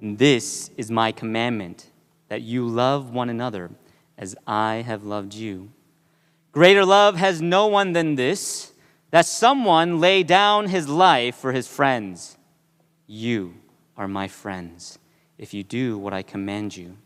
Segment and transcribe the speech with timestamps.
[0.00, 1.90] This is my commandment
[2.28, 3.70] that you love one another
[4.18, 5.70] as I have loved you.
[6.52, 8.72] Greater love has no one than this
[9.10, 12.36] that someone lay down his life for his friends.
[13.06, 13.54] You
[13.96, 14.98] are my friends
[15.38, 16.96] if you do what I command you.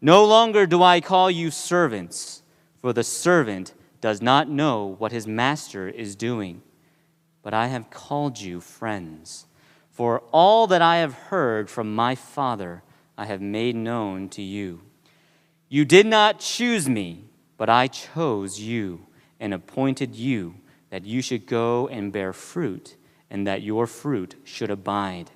[0.00, 2.42] No longer do I call you servants,
[2.80, 6.62] for the servant does not know what his master is doing,
[7.42, 9.46] but I have called you friends.
[9.96, 12.82] For all that I have heard from my Father,
[13.16, 14.82] I have made known to you.
[15.70, 17.24] You did not choose me,
[17.56, 19.06] but I chose you
[19.40, 20.56] and appointed you
[20.90, 22.96] that you should go and bear fruit,
[23.30, 25.30] and that your fruit should abide,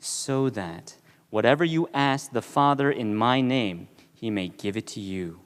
[0.00, 0.96] so that
[1.30, 5.38] whatever you ask the Father in my name, he may give it to you.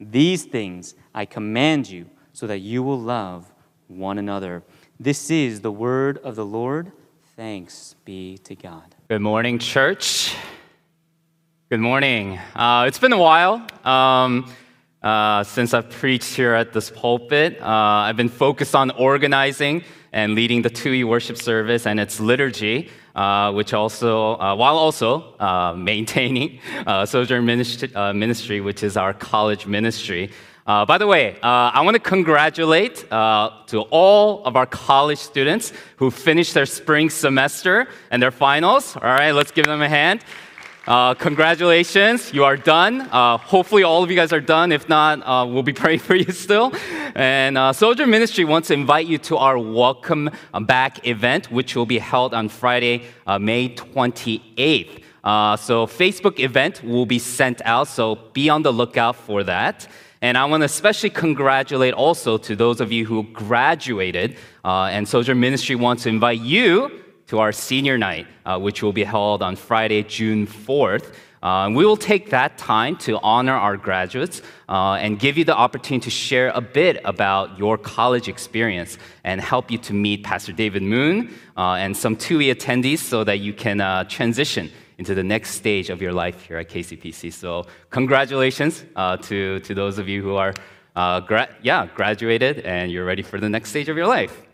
[0.00, 3.52] These things I command you, so that you will love
[3.88, 4.62] one another.
[4.98, 6.92] This is the word of the Lord.
[7.36, 8.94] Thanks be to God.
[9.10, 10.34] Good morning, church.
[11.68, 12.38] Good morning.
[12.54, 14.50] Uh, it's been a while um,
[15.02, 17.60] uh, since I've preached here at this pulpit.
[17.60, 22.88] Uh, I've been focused on organizing and leading the 2E worship service and its liturgy,
[23.14, 26.58] uh, which also, uh, while also uh, maintaining
[27.04, 30.30] Sojourn ministry, ministry, which is our college ministry.
[30.66, 35.20] Uh, by the way, uh, I want to congratulate uh, to all of our college
[35.20, 38.96] students who finished their spring semester and their finals.
[38.96, 40.24] All right, let's give them a hand.
[40.84, 43.02] Uh, congratulations, you are done.
[43.12, 44.72] Uh, hopefully, all of you guys are done.
[44.72, 46.72] If not, uh, we'll be praying for you still.
[47.14, 50.30] And Sojourn Ministry wants to invite you to our Welcome
[50.62, 53.04] Back event, which will be held on Friday,
[53.38, 55.00] May 28th.
[55.60, 59.86] so, Facebook event will be sent out, so be on the lookout for that.
[60.22, 64.36] And I want to especially congratulate also to those of you who graduated.
[64.64, 66.90] Uh, and Sojourn Ministry wants to invite you
[67.26, 71.12] to our senior night, uh, which will be held on Friday, June 4th.
[71.42, 75.54] Uh, we will take that time to honor our graduates uh, and give you the
[75.54, 80.52] opportunity to share a bit about your college experience and help you to meet Pastor
[80.52, 85.22] David Moon uh, and some 2E attendees so that you can uh, transition into the
[85.22, 87.32] next stage of your life here at KCPC.
[87.32, 90.54] So, congratulations uh, to, to those of you who are,
[90.94, 94.46] uh, gra- yeah, graduated and you're ready for the next stage of your life.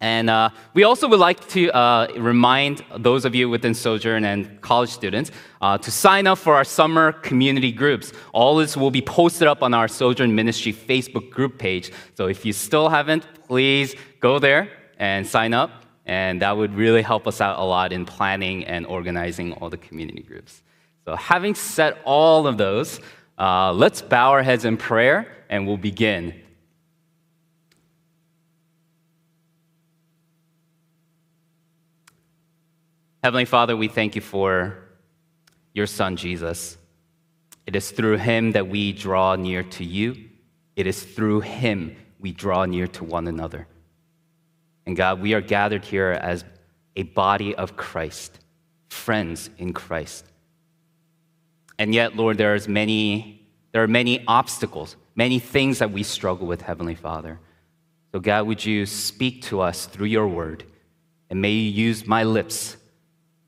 [0.00, 4.60] And uh, we also would like to uh, remind those of you within Sojourn and
[4.60, 5.30] college students
[5.62, 8.12] uh, to sign up for our summer community groups.
[8.34, 11.90] All this will be posted up on our Sojourn Ministry Facebook group page.
[12.16, 15.83] So if you still haven't, please go there and sign up.
[16.06, 19.78] And that would really help us out a lot in planning and organizing all the
[19.78, 20.62] community groups.
[21.04, 23.00] So, having said all of those,
[23.38, 26.40] uh, let's bow our heads in prayer and we'll begin.
[33.22, 34.76] Heavenly Father, we thank you for
[35.72, 36.76] your Son, Jesus.
[37.66, 40.28] It is through him that we draw near to you,
[40.76, 43.66] it is through him we draw near to one another.
[44.86, 46.44] And God, we are gathered here as
[46.96, 48.38] a body of Christ,
[48.88, 50.24] friends in Christ.
[51.78, 56.46] And yet, Lord, there, is many, there are many obstacles, many things that we struggle
[56.46, 57.40] with, Heavenly Father.
[58.12, 60.64] So, God, would you speak to us through your word?
[61.30, 62.76] And may you use my lips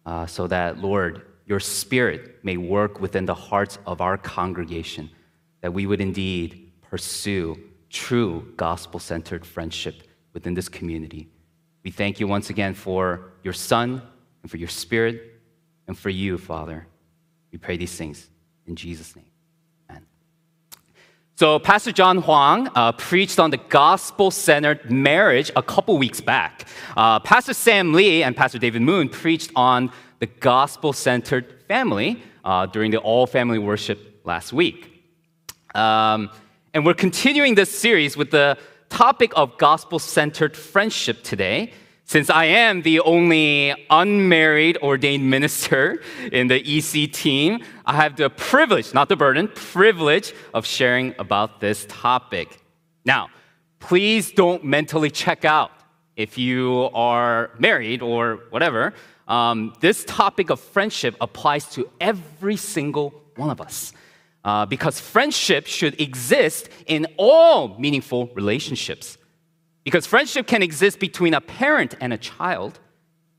[0.05, 5.11] uh, so that, Lord, your spirit may work within the hearts of our congregation,
[5.61, 7.57] that we would indeed pursue
[7.91, 10.03] true gospel centered friendship
[10.37, 11.31] within this community.
[11.83, 14.03] We thank you once again for your Son
[14.43, 15.41] and for your Spirit
[15.89, 16.87] and for you, Father.
[17.53, 18.29] We pray these things
[18.67, 19.31] in Jesus' name.
[19.89, 20.05] Amen.
[21.37, 26.69] So, Pastor John Huang uh, preached on the gospel centered marriage a couple weeks back.
[26.99, 32.67] Uh, Pastor Sam Lee and Pastor David Moon preached on the gospel centered family uh,
[32.67, 35.03] during the all family worship last week.
[35.75, 36.29] Um,
[36.75, 38.59] and we're continuing this series with the
[38.89, 41.73] topic of gospel centered friendship today.
[42.05, 48.31] Since I am the only unmarried ordained minister in the EC team, I have the
[48.31, 52.61] privilege, not the burden, privilege of sharing about this topic.
[53.05, 53.29] Now,
[53.81, 55.73] please don't mentally check out
[56.17, 58.95] if you are married or whatever.
[59.29, 63.93] Um, this topic of friendship applies to every single one of us
[64.47, 69.19] uh, because friendship should exist in all meaningful relationships.
[69.83, 72.79] Because friendship can exist between a parent and a child,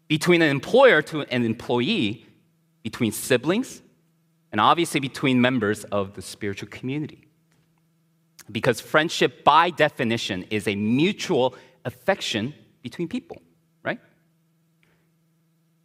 [0.09, 2.25] between an employer to an employee,
[2.83, 3.81] between siblings,
[4.51, 7.25] and obviously between members of the spiritual community.
[8.51, 11.55] Because friendship, by definition, is a mutual
[11.85, 13.41] affection between people,
[13.81, 13.99] right?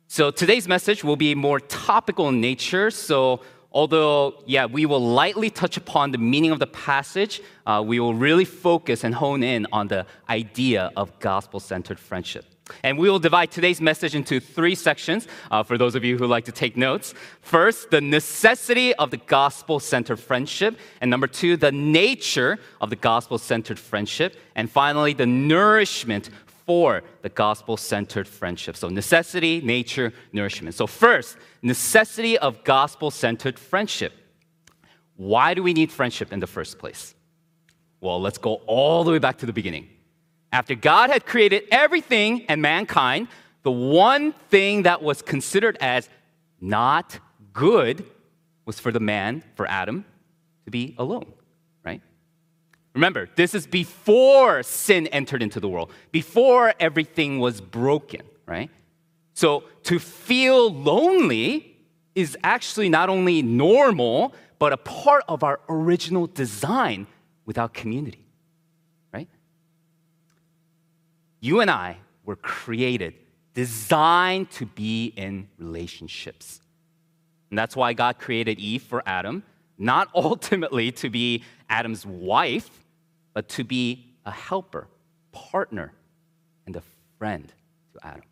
[0.08, 2.90] So today's message will be more topical in nature.
[2.90, 3.40] So
[3.72, 8.14] although, yeah, we will lightly touch upon the meaning of the passage, uh, we will
[8.14, 12.44] really focus and hone in on the idea of gospel centered friendship.
[12.82, 16.26] And we will divide today's message into three sections uh, for those of you who
[16.26, 17.12] like to take notes.
[17.40, 20.78] First, the necessity of the gospel centered friendship.
[21.00, 24.36] And number two, the nature of the gospel centered friendship.
[24.54, 26.30] And finally, the nourishment
[27.22, 28.76] the gospel centered friendship.
[28.76, 30.74] So, necessity, nature, nourishment.
[30.74, 34.12] So, first, necessity of gospel centered friendship.
[35.16, 37.14] Why do we need friendship in the first place?
[38.00, 39.88] Well, let's go all the way back to the beginning.
[40.52, 43.28] After God had created everything and mankind,
[43.62, 46.08] the one thing that was considered as
[46.60, 47.19] not
[47.52, 48.04] good
[48.66, 50.04] was for the man, for Adam,
[50.64, 51.32] to be alone?
[52.94, 58.71] Remember, this is before sin entered into the world, before everything was broken, right?
[59.35, 61.77] So to feel lonely
[62.15, 67.06] is actually not only normal, but a part of our original design
[67.47, 68.27] without community.
[69.12, 69.29] Right?
[71.41, 73.15] You and I were created,
[73.55, 76.61] designed to be in relationships.
[77.50, 79.43] And that's why God created Eve for Adam,
[79.79, 82.81] not ultimately to be Adam's wife,
[83.34, 84.88] but to be a helper,
[85.32, 85.93] partner,
[86.67, 86.82] and a
[87.19, 87.52] friend
[87.93, 88.25] to Adam.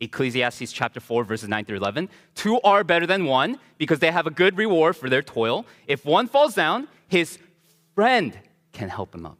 [0.00, 2.08] Ecclesiastes chapter 4, verses 9 through 11.
[2.34, 5.64] Two are better than one because they have a good reward for their toil.
[5.86, 7.38] If one falls down, his
[7.94, 8.38] friend
[8.72, 9.38] can help him up.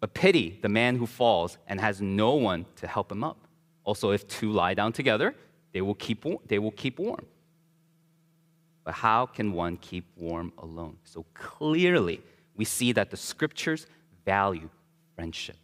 [0.00, 3.38] But pity the man who falls and has no one to help him up.
[3.84, 5.34] Also, if two lie down together,
[5.72, 7.26] they will keep, they will keep warm.
[8.84, 10.96] But how can one keep warm alone?
[11.04, 12.20] So clearly,
[12.56, 13.86] we see that the scriptures
[14.24, 14.68] value
[15.14, 15.56] friendship.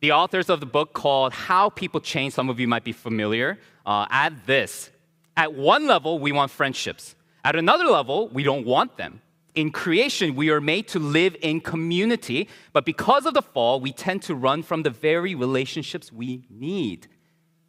[0.00, 3.58] The authors of the book called How People Change, some of you might be familiar,
[3.84, 4.90] uh, add this.
[5.36, 7.14] At one level, we want friendships.
[7.44, 9.20] At another level, we don't want them
[9.54, 13.92] in creation, we are made to live in community, but because of the fall, we
[13.92, 17.08] tend to run from the very relationships we need.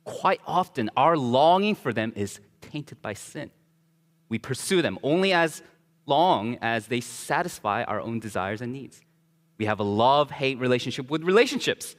[0.04, 3.52] Quite often, our longing for them is tainted by sin.
[4.30, 5.62] We pursue them only as
[6.12, 9.02] long as they satisfy our own desires and needs.
[9.58, 11.96] We have a love hate relationship with relationships.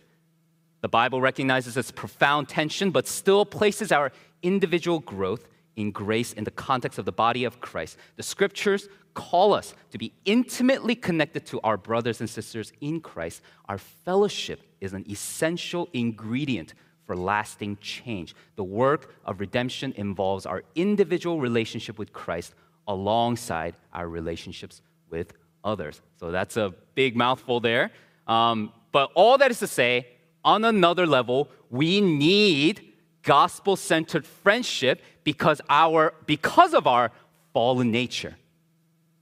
[0.82, 4.12] The Bible recognizes this profound tension, but still places our
[4.42, 5.44] individual growth
[5.76, 7.96] in grace in the context of the body of Christ.
[8.16, 13.42] The scriptures call us to be intimately connected to our brothers and sisters in Christ.
[13.70, 16.74] Our fellowship is an essential ingredient
[17.06, 18.34] for lasting change.
[18.56, 22.54] The work of redemption involves our individual relationship with Christ
[22.86, 25.32] alongside our relationships with
[25.64, 26.00] others.
[26.18, 27.90] So that's a big mouthful there.
[28.26, 30.08] Um, but all that is to say,
[30.44, 32.92] on another level, we need
[33.22, 37.12] gospel centered friendship because, our, because of our
[37.52, 38.36] fallen nature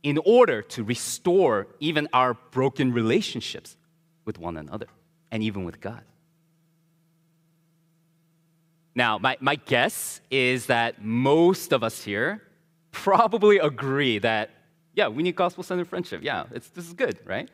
[0.02, 3.76] in order to restore even our broken relationships
[4.24, 4.86] with one another
[5.30, 6.02] and even with God.
[8.94, 12.42] Now, my, my guess is that most of us here
[12.92, 14.50] probably agree that,
[14.94, 16.22] yeah, we need gospel centered friendship.
[16.22, 17.48] Yeah, this is good, right?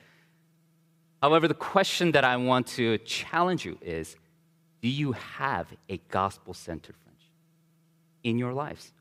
[1.22, 4.16] However, the question that I want to challenge you is
[4.82, 7.32] do you have a gospel centered friendship
[8.22, 8.92] in your lives?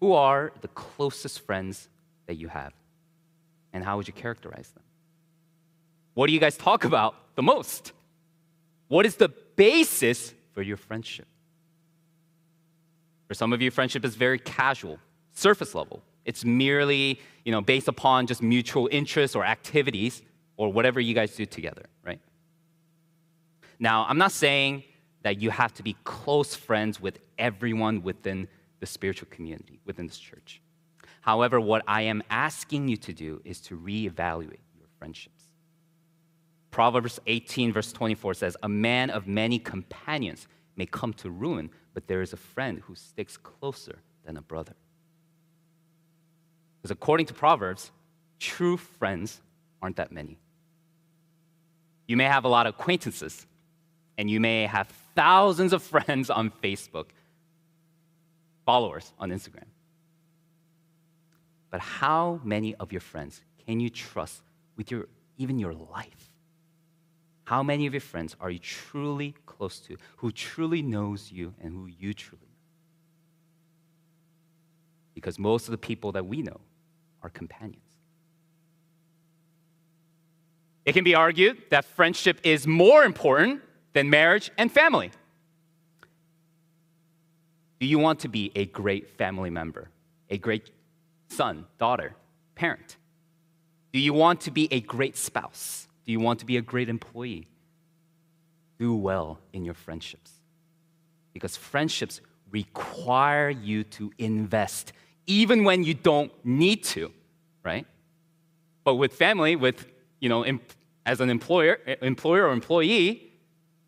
[0.00, 1.88] Who are the closest friends
[2.26, 2.72] that you have?
[3.72, 4.82] And how would you characterize them?
[6.14, 7.92] What do you guys talk about the most?
[8.88, 11.26] What is the basis for your friendship?
[13.26, 14.98] For some of you, friendship is very casual,
[15.32, 16.02] surface level.
[16.24, 20.22] It's merely, you know, based upon just mutual interests or activities
[20.56, 22.20] or whatever you guys do together, right?
[23.78, 24.84] Now, I'm not saying
[25.22, 28.48] that you have to be close friends with everyone within
[28.80, 30.60] the spiritual community within this church.
[31.20, 35.44] However, what I am asking you to do is to reevaluate your friendships.
[36.70, 42.06] Proverbs 18, verse 24 says, A man of many companions may come to ruin, but
[42.06, 44.74] there is a friend who sticks closer than a brother.
[46.78, 47.90] Because according to Proverbs,
[48.38, 49.40] true friends
[49.80, 50.38] aren't that many.
[52.06, 53.46] You may have a lot of acquaintances,
[54.18, 57.06] and you may have thousands of friends on Facebook,
[58.64, 59.64] followers on Instagram.
[61.70, 64.42] But how many of your friends can you trust
[64.76, 66.25] with your even your life?
[67.46, 71.72] How many of your friends are you truly close to, who truly knows you and
[71.72, 72.48] who you truly know?
[75.14, 76.60] Because most of the people that we know
[77.22, 77.82] are companions.
[80.84, 83.62] It can be argued that friendship is more important
[83.92, 85.12] than marriage and family.
[87.78, 89.88] Do you want to be a great family member,
[90.30, 90.72] a great
[91.28, 92.16] son, daughter,
[92.56, 92.96] parent?
[93.92, 95.85] Do you want to be a great spouse?
[96.06, 97.48] Do you want to be a great employee?
[98.78, 100.32] Do well in your friendships.
[101.32, 102.20] Because friendships
[102.50, 104.92] require you to invest,
[105.26, 107.12] even when you don't need to,
[107.64, 107.86] right?
[108.84, 109.86] But with family, with,
[110.20, 110.44] you know,
[111.04, 113.32] as an employer, employer or employee,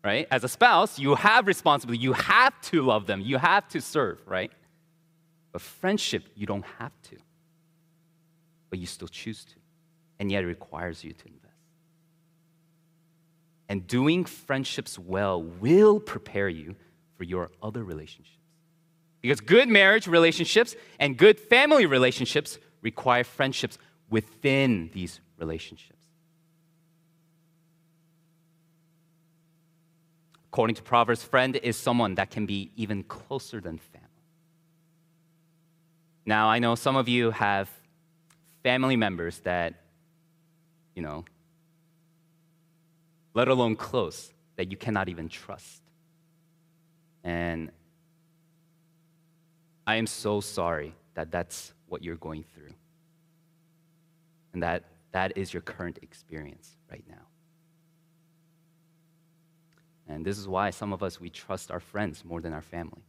[0.03, 0.27] right?
[0.29, 2.03] As a spouse, you have responsibility.
[2.03, 3.21] You have to love them.
[3.21, 4.51] You have to serve, right?
[5.51, 7.17] But friendship, you don't have to.
[8.69, 9.55] But you still choose to.
[10.19, 11.48] And yet it requires you to invest.
[13.69, 16.75] And doing friendships well will prepare you
[17.17, 18.35] for your other relationships.
[19.21, 23.77] Because good marriage relationships and good family relationships require friendships
[24.09, 25.99] within these relationships.
[30.51, 34.07] According to Proverbs, friend is someone that can be even closer than family.
[36.25, 37.69] Now, I know some of you have
[38.63, 39.75] family members that,
[40.95, 41.25] you know,
[43.33, 45.81] let alone close, that you cannot even trust.
[47.23, 47.71] And
[49.85, 52.73] I am so sorry that that's what you're going through.
[54.53, 57.25] And that that is your current experience right now.
[60.07, 63.03] And this is why some of us, we trust our friends more than our family.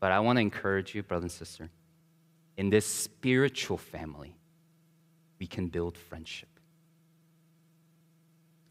[0.00, 1.68] But I want to encourage you, brother and sister,
[2.56, 4.36] in this spiritual family,
[5.40, 6.48] we can build friendship.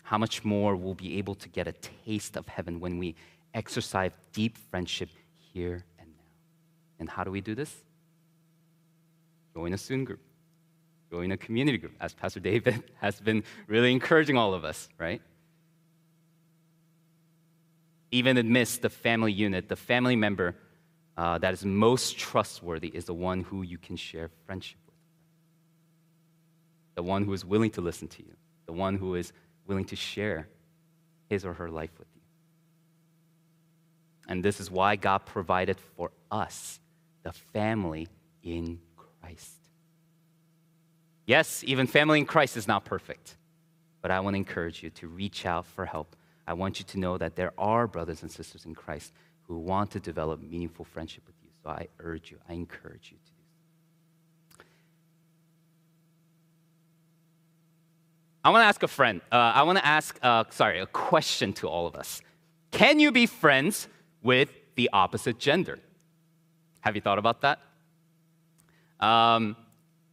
[0.08, 1.74] How much more we'll be able to get a
[2.06, 3.16] taste of heaven when we
[3.54, 5.10] exercise deep friendship
[5.54, 6.32] here and now.
[7.00, 7.74] And how do we do this?
[9.54, 10.22] Join a student group
[11.12, 15.22] join a community group, as Pastor David has been really encouraging all of us, right?
[18.12, 20.56] Even amidst the family unit, the family member
[21.18, 24.96] uh, that is most trustworthy is the one who you can share friendship with.
[26.96, 28.34] The one who is willing to listen to you,
[28.66, 29.34] the one who is
[29.68, 30.48] willing to share
[31.30, 32.22] his or her life with you.
[34.30, 36.80] And this is why God provided for us
[37.24, 38.08] the family
[38.44, 39.52] in Christ.
[41.26, 43.36] Yes, even family in Christ is not perfect,
[44.02, 46.16] but I want to encourage you to reach out for help.
[46.48, 49.12] I want you to know that there are brothers and sisters in Christ
[49.44, 51.50] who want to develop meaningful friendship with you.
[51.64, 53.42] So I urge you, I encourage you to do
[54.58, 54.64] so.
[58.48, 61.52] I want to ask a friend, uh, I want to ask, uh, sorry, a question
[61.56, 62.22] to all of us.
[62.72, 63.90] Can you be friends
[64.24, 65.80] with the opposite gender?
[66.80, 67.60] Have you thought about that?
[69.06, 69.58] Um,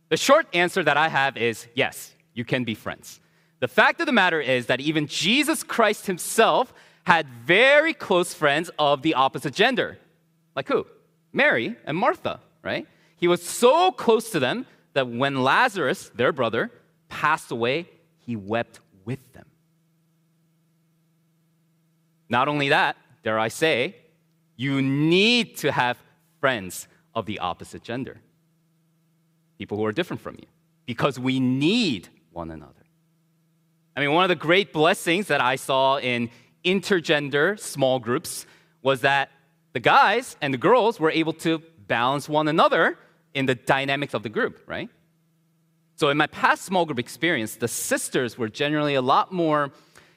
[0.08, 3.20] the short answer that I have is yes, you can be friends.
[3.60, 6.74] The fact of the matter is that even Jesus Christ himself
[7.04, 9.96] had very close friends of the opposite gender.
[10.56, 10.88] Like who?
[11.32, 12.88] Mary and Martha, right?
[13.14, 16.72] He was so close to them that when Lazarus, their brother,
[17.08, 17.86] passed away,
[18.24, 19.46] he wept with them.
[22.28, 23.96] Not only that, dare I say,
[24.56, 25.98] you need to have
[26.40, 28.20] friends of the opposite gender
[29.58, 30.46] people who are different from you
[30.86, 32.72] because we need one another.
[33.96, 36.30] I mean, one of the great blessings that I saw in
[36.64, 38.46] intergender small groups
[38.82, 39.30] was that
[39.72, 42.98] the guys and the girls were able to balance one another
[43.34, 44.88] in the dynamics of the group, right?
[45.96, 49.70] So in my past small group experience, the sisters were generally a lot more,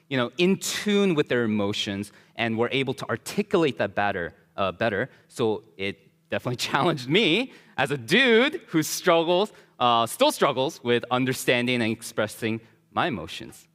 [0.08, 4.34] you know, in tune with their emotions and were able to articulate that better.
[4.56, 5.08] Uh, better.
[5.28, 11.80] So it definitely challenged me as a dude who struggles, uh, still struggles with understanding
[11.80, 12.60] and expressing
[12.92, 13.68] my emotions.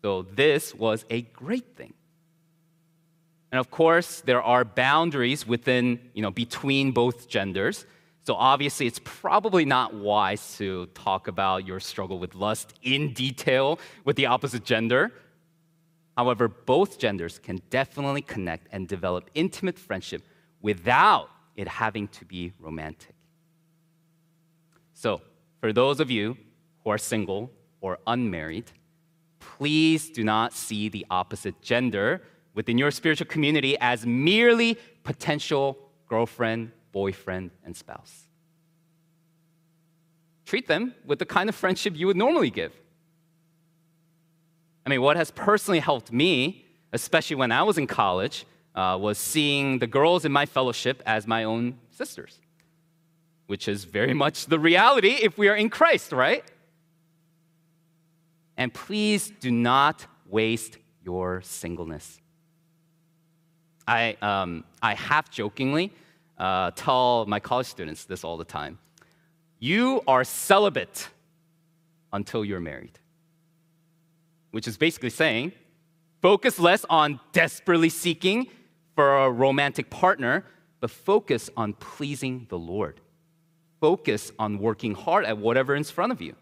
[0.00, 1.92] So this was a great thing.
[3.52, 7.86] And of course, there are boundaries within, you know, between both genders.
[8.26, 13.78] So obviously, it's probably not wise to talk about your struggle with lust in detail
[14.04, 15.12] with the opposite gender.
[16.16, 20.22] However, both genders can definitely connect and develop intimate friendship
[20.60, 23.14] without it having to be romantic.
[24.92, 25.22] So,
[25.60, 26.36] for those of you
[26.82, 28.72] who are single or unmarried,
[29.38, 32.22] please do not see the opposite gender
[32.54, 35.78] within your spiritual community as merely potential
[36.08, 38.26] girlfriend, boyfriend, and spouse.
[40.46, 42.72] Treat them with the kind of friendship you would normally give.
[44.86, 49.18] I mean, what has personally helped me, especially when I was in college, uh, was
[49.18, 52.40] seeing the girls in my fellowship as my own sisters,
[53.46, 56.44] which is very much the reality if we are in Christ, right?
[58.56, 62.22] And please do not waste your singleness.
[63.86, 65.92] I, um, I half jokingly
[66.38, 68.78] uh, tell my college students this all the time.
[69.58, 71.08] You are celibate
[72.12, 72.98] until you're married,
[74.50, 75.52] which is basically saying
[76.22, 78.46] focus less on desperately seeking
[78.94, 80.44] for a romantic partner,
[80.80, 83.00] but focus on pleasing the Lord.
[83.80, 86.34] Focus on working hard at whatever is in front of you.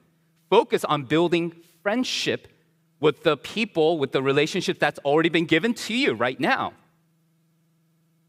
[0.51, 2.49] Focus on building friendship
[3.01, 6.73] with the people, with the relationship that's already been given to you right now.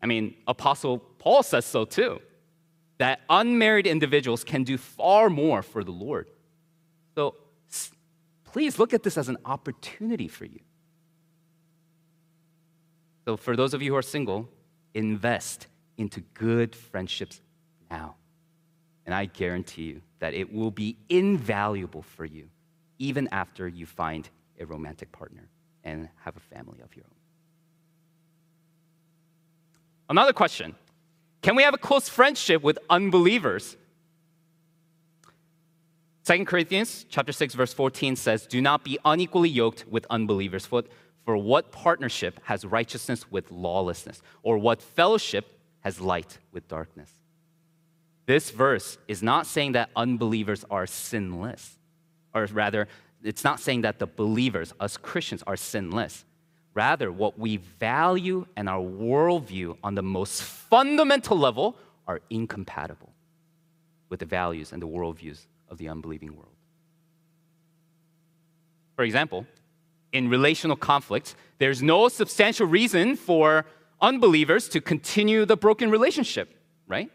[0.01, 2.21] I mean, Apostle Paul says so too,
[2.99, 6.29] that unmarried individuals can do far more for the Lord.
[7.15, 7.35] So
[8.45, 10.59] please look at this as an opportunity for you.
[13.25, 14.47] So, for those of you who are single,
[14.93, 15.65] invest
[15.97, 17.41] into good friendships
[17.89, 18.15] now.
[19.07, 22.49] And I guarantee you that it will be invaluable for you
[22.99, 24.29] even after you find
[24.59, 25.49] a romantic partner
[25.83, 27.15] and have a family of your own.
[30.07, 30.75] Another question
[31.45, 33.77] Can we have a close friendship with unbelievers?
[36.23, 40.85] 2 Corinthians chapter 6 verse 14 says, "Do not be unequally yoked with unbelievers, for,
[41.23, 47.11] for what partnership has righteousness with lawlessness, or what fellowship has light with darkness?"
[48.25, 51.77] This verse is not saying that unbelievers are sinless,
[52.33, 52.87] or rather,
[53.23, 56.25] it's not saying that the believers, us Christians, are sinless.
[56.75, 63.11] Rather, what we value and our worldview on the most fundamental level are incompatible
[64.09, 66.51] with the values and the worldviews of the unbelieving world.
[68.97, 69.47] For example,
[70.11, 73.65] in relational conflicts, there's no substantial reason for
[74.01, 76.55] unbelievers to continue the broken relationship,
[76.87, 77.09] right?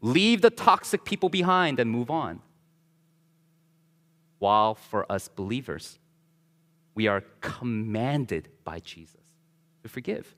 [0.00, 2.40] Leave the toxic people behind and move on.
[4.38, 5.99] While for us believers,
[6.94, 9.20] we are commanded by Jesus
[9.82, 10.34] to forgive.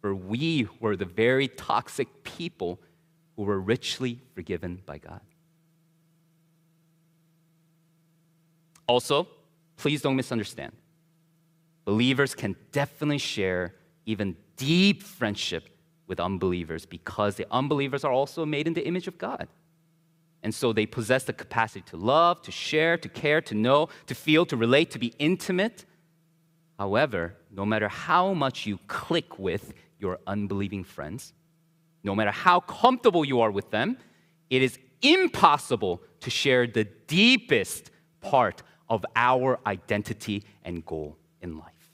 [0.00, 2.80] For we were the very toxic people
[3.36, 5.20] who were richly forgiven by God.
[8.86, 9.28] Also,
[9.76, 10.72] please don't misunderstand.
[11.84, 13.74] Believers can definitely share
[14.06, 15.68] even deep friendship
[16.06, 19.48] with unbelievers because the unbelievers are also made in the image of God.
[20.42, 24.14] And so they possess the capacity to love, to share, to care, to know, to
[24.14, 25.84] feel, to relate, to be intimate.
[26.82, 31.32] However, no matter how much you click with your unbelieving friends,
[32.02, 33.98] no matter how comfortable you are with them,
[34.50, 41.84] it is impossible to share the deepest part of our identity and goal in life.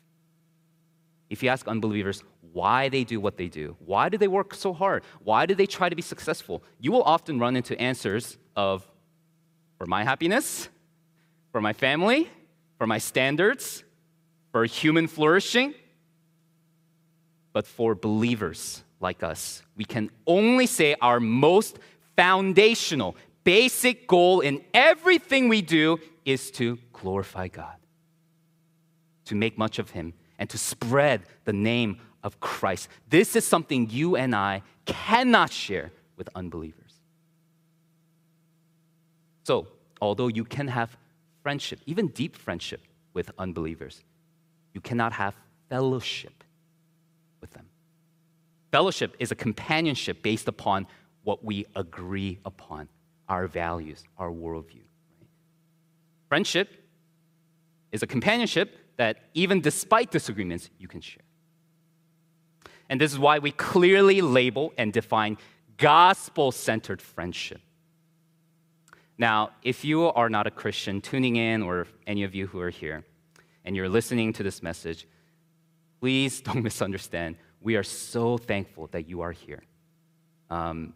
[1.29, 2.25] If you ask unbelievers
[2.55, 5.67] why they do what they do, why do they work so hard, why do they
[5.67, 8.91] try to be successful, you will often run into answers of
[9.77, 10.71] for my happiness,
[11.53, 12.31] for my family,
[12.79, 13.85] for my standards,
[14.59, 15.73] for human flourishing.
[17.53, 21.79] But for believers like us, we can only say our most
[22.17, 27.77] foundational, basic goal in everything we do is to glorify God,
[29.27, 32.89] to make much of Him, and to spread the name of Christ.
[33.09, 36.95] This is something you and I cannot share with unbelievers.
[39.45, 39.69] So,
[40.01, 40.97] although you can have
[41.45, 42.81] friendship, even deep friendship
[43.15, 44.03] with unbelievers,
[44.79, 45.35] you cannot have
[45.69, 46.45] fellowship
[47.41, 47.67] with them.
[48.71, 50.87] Fellowship is a companionship based upon
[51.25, 52.89] what we agree upon,
[53.29, 54.87] our values, our worldview.
[55.19, 55.31] Right?
[56.29, 56.69] Friendship
[57.91, 61.25] is a companionship that, even despite disagreements, you can share.
[62.89, 65.39] And this is why we clearly label and define
[65.77, 67.61] gospel centered friendship.
[69.19, 72.71] Now, if you are not a Christian tuning in, or any of you who are
[72.71, 73.05] here,
[73.69, 75.07] and you're listening to this message,
[76.01, 77.37] please don't misunderstand.
[77.61, 79.63] We are so thankful that you are here.
[80.49, 80.95] Um,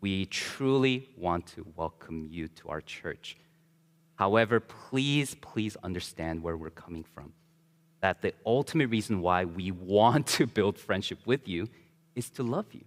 [0.00, 3.36] we truly want to welcome you to our church.
[4.14, 7.34] However, please, please understand where we're coming from.
[8.00, 11.68] That the ultimate reason why we want to build friendship with you
[12.14, 12.86] is to love you.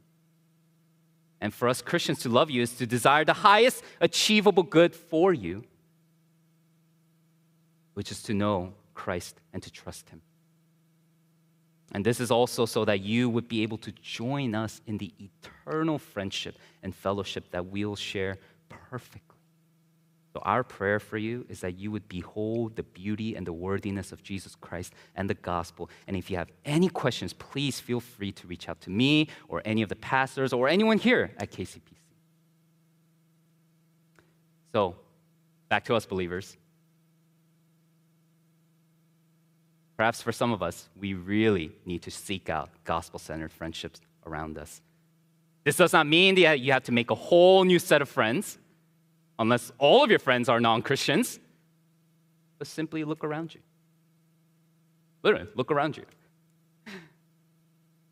[1.39, 5.31] And for us Christians to love you is to desire the highest achievable good for
[5.31, 5.63] you,
[7.93, 10.21] which is to know Christ and to trust Him.
[11.93, 15.13] And this is also so that you would be able to join us in the
[15.19, 18.37] eternal friendship and fellowship that we'll share
[18.69, 19.31] perfectly.
[20.33, 24.13] So, our prayer for you is that you would behold the beauty and the worthiness
[24.13, 25.89] of Jesus Christ and the gospel.
[26.07, 29.61] And if you have any questions, please feel free to reach out to me or
[29.65, 31.81] any of the pastors or anyone here at KCPC.
[34.71, 34.95] So,
[35.67, 36.55] back to us believers.
[40.01, 44.57] Perhaps for some of us, we really need to seek out gospel centered friendships around
[44.57, 44.81] us.
[45.63, 48.57] This does not mean that you have to make a whole new set of friends,
[49.37, 51.39] unless all of your friends are non Christians,
[52.57, 53.61] but simply look around you.
[55.21, 56.05] Literally, look around you.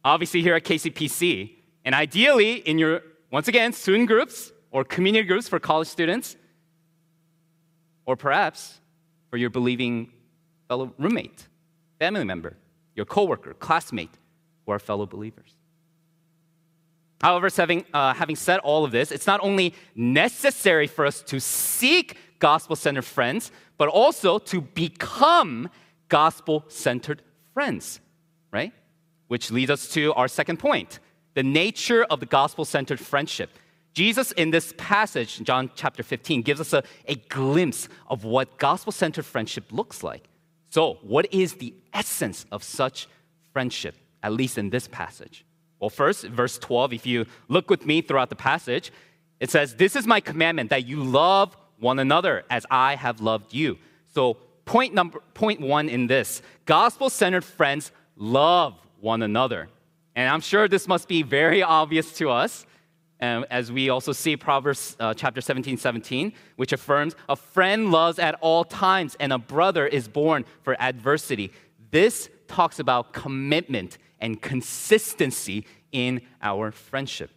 [0.05, 5.49] Obviously, here at KCPC, and ideally in your, once again, student groups or community groups
[5.49, 6.35] for college students,
[8.05, 8.79] or perhaps
[9.31, 10.11] for your believing
[10.67, 11.47] fellow roommate,
[11.99, 12.57] family member,
[12.95, 14.17] your coworker, classmate,
[14.65, 15.55] or fellow believers.
[17.21, 21.39] However, having, uh, having said all of this, it's not only necessary for us to
[21.39, 25.69] seek gospel centered friends, but also to become
[26.07, 27.21] gospel centered
[27.53, 27.99] friends,
[28.51, 28.71] right?
[29.27, 30.99] Which leads us to our second point
[31.35, 33.49] the nature of the gospel centered friendship.
[33.93, 38.91] Jesus, in this passage, John chapter 15, gives us a, a glimpse of what gospel
[38.91, 40.28] centered friendship looks like.
[40.69, 43.07] So, what is the essence of such
[43.53, 45.45] friendship, at least in this passage?
[45.79, 48.91] Well, first, verse 12, if you look with me throughout the passage,
[49.39, 53.53] it says, This is my commandment that you love one another as I have loved
[53.53, 53.77] you.
[54.13, 59.69] So, point number point one in this gospel centered friends love one another.
[60.15, 62.65] And I'm sure this must be very obvious to us.
[63.21, 68.17] Um, as we also see Proverbs uh, chapter 17, 17, which affirms a friend loves
[68.17, 71.51] at all times and a brother is born for adversity.
[71.91, 77.31] This talks about commitment and consistency in our friendship.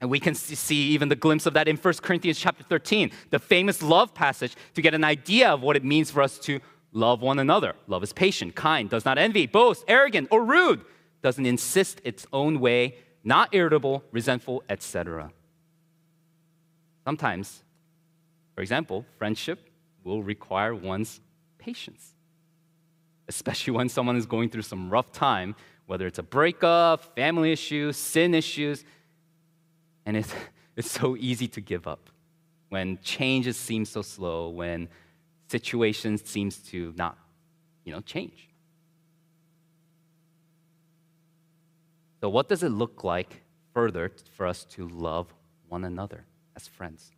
[0.00, 3.38] And we can see even the glimpse of that in 1 Corinthians chapter 13, the
[3.38, 6.60] famous love passage, to get an idea of what it means for us to
[6.92, 7.74] love one another.
[7.86, 10.84] Love is patient, kind, does not envy, boast, arrogant, or rude,
[11.22, 15.32] doesn't insist its own way, not irritable, resentful, etc.
[17.04, 17.62] Sometimes,
[18.54, 19.70] for example, friendship
[20.04, 21.20] will require one's
[21.58, 22.14] patience,
[23.26, 25.56] especially when someone is going through some rough time,
[25.86, 28.84] whether it's a breakup, family issues, sin issues,
[30.06, 30.32] and it's,
[30.76, 32.10] it's so easy to give up
[32.68, 34.88] when changes seem so slow, when
[35.48, 37.16] situations seems to not,
[37.84, 38.48] you know, change.
[42.24, 43.42] So, what does it look like
[43.74, 45.26] further for us to love
[45.68, 46.24] one another
[46.56, 47.12] as friends?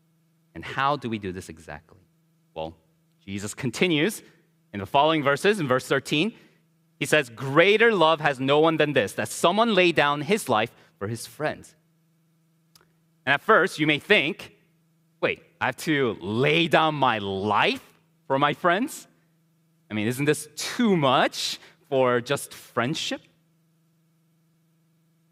[0.53, 2.01] And how do we do this exactly?
[2.55, 2.75] Well,
[3.25, 4.25] Jesus continues
[4.73, 6.35] in the following verses, in verse 13.
[6.99, 10.73] He says, Greater love has no one than this, that someone lay down his life
[10.99, 11.77] for his friends.
[13.25, 14.57] And at first, you may think,
[15.21, 17.85] wait, I have to lay down my life
[18.27, 19.07] for my friends?
[19.89, 23.21] I mean, isn't this too much for just friendship?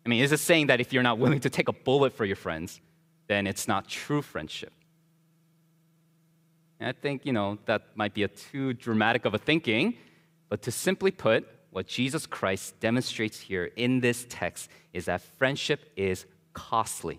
[0.04, 2.24] I mean, is it saying that if you're not willing to take a bullet for
[2.24, 2.80] your friends,
[3.26, 4.72] then it's not true friendship?
[6.78, 9.94] And I think, you know, that might be a too dramatic of a thinking,
[10.48, 15.90] but to simply put, what Jesus Christ demonstrates here in this text is that friendship
[15.96, 17.18] is costly.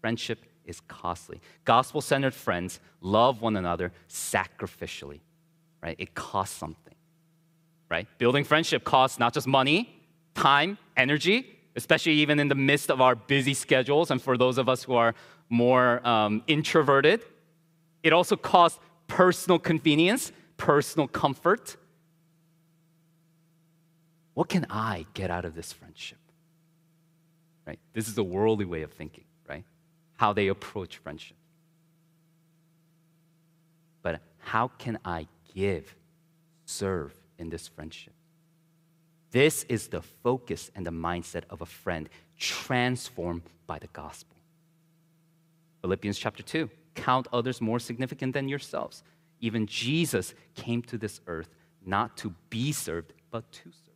[0.00, 1.40] Friendship is costly.
[1.64, 5.20] Gospel centered friends love one another sacrificially,
[5.82, 5.96] right?
[5.98, 6.94] It costs something,
[7.90, 8.06] right?
[8.18, 9.94] Building friendship costs not just money,
[10.34, 14.68] time, energy, especially even in the midst of our busy schedules, and for those of
[14.68, 15.14] us who are
[15.48, 17.22] more um, introverted.
[18.02, 21.76] It also costs personal convenience, personal comfort.
[24.34, 26.18] What can I get out of this friendship?
[27.66, 27.78] Right?
[27.92, 29.64] This is a worldly way of thinking, right?
[30.16, 31.36] How they approach friendship.
[34.00, 35.94] But how can I give,
[36.64, 38.14] serve in this friendship?
[39.32, 44.36] This is the focus and the mindset of a friend transformed by the gospel.
[45.80, 49.02] Philippians chapter 2 count others more significant than yourselves.
[49.40, 51.48] Even Jesus came to this earth
[51.84, 53.94] not to be served, but to serve.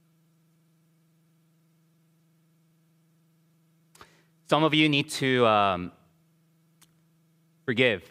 [4.49, 5.93] Some of you need to um,
[7.67, 8.03] forgive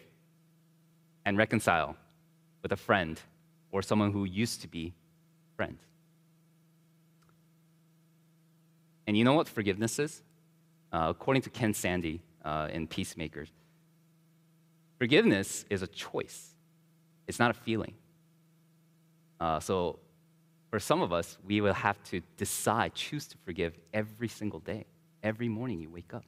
[1.24, 1.96] and reconcile
[2.62, 3.20] with a friend
[3.72, 4.94] or someone who used to be
[5.56, 5.80] friends.
[9.06, 10.22] And you know what forgiveness is?
[10.92, 13.48] Uh, according to Ken Sande uh, in Peacemakers,
[14.98, 16.54] forgiveness is a choice,
[17.26, 17.94] it's not a feeling.
[19.38, 19.98] Uh, so,
[20.70, 24.86] for some of us, we will have to decide, choose to forgive every single day,
[25.22, 26.24] every morning you wake up.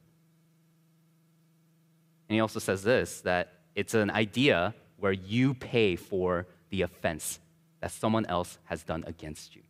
[2.27, 7.39] And he also says this that it's an idea where you pay for the offense
[7.81, 9.63] that someone else has done against you.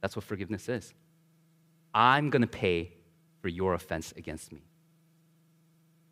[0.00, 0.92] That's what forgiveness is.
[1.96, 2.92] I'm going to pay
[3.40, 4.60] for your offense against me.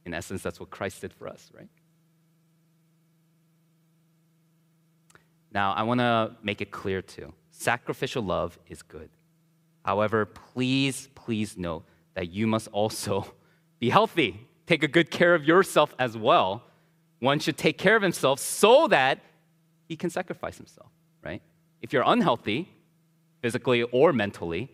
[0.06, 1.68] In essence, that's what Christ did for us, right?
[5.52, 7.34] Now, I want to make it clear too.
[7.50, 9.10] sacrificial love is good.
[9.84, 13.34] However, please, please note that you must also
[13.78, 14.40] be healthy.
[14.66, 16.62] Take a good care of yourself as well.
[17.18, 19.20] One should take care of himself so that
[19.86, 20.90] he can sacrifice himself,
[21.22, 21.42] right?
[21.82, 22.70] If you're unhealthy,
[23.42, 24.70] physically or mentally,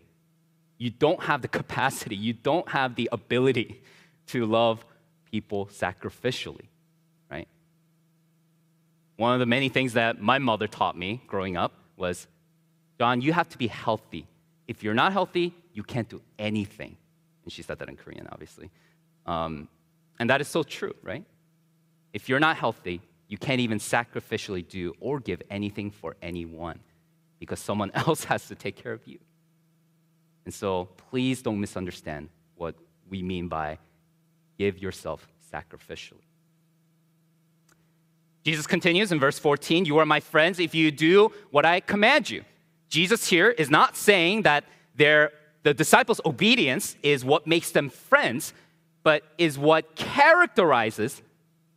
[0.80, 3.82] you don't have the capacity, you don't have the ability
[4.28, 4.82] to love
[5.30, 6.68] people sacrificially,
[7.30, 7.46] right?
[9.16, 12.26] One of the many things that my mother taught me growing up was
[12.98, 14.26] John, you have to be healthy.
[14.66, 16.96] If you're not healthy, you can't do anything.
[17.44, 18.70] And she said that in Korean, obviously.
[19.26, 19.68] Um,
[20.18, 21.24] and that is so true, right?
[22.14, 26.80] If you're not healthy, you can't even sacrificially do or give anything for anyone
[27.38, 29.18] because someone else has to take care of you.
[30.44, 32.74] And so please don't misunderstand what
[33.08, 33.78] we mean by
[34.58, 36.24] give yourself sacrificially.
[38.42, 42.30] Jesus continues in verse 14 You are my friends if you do what I command
[42.30, 42.44] you.
[42.88, 44.64] Jesus here is not saying that
[44.96, 48.52] their, the disciples' obedience is what makes them friends,
[49.02, 51.22] but is what characterizes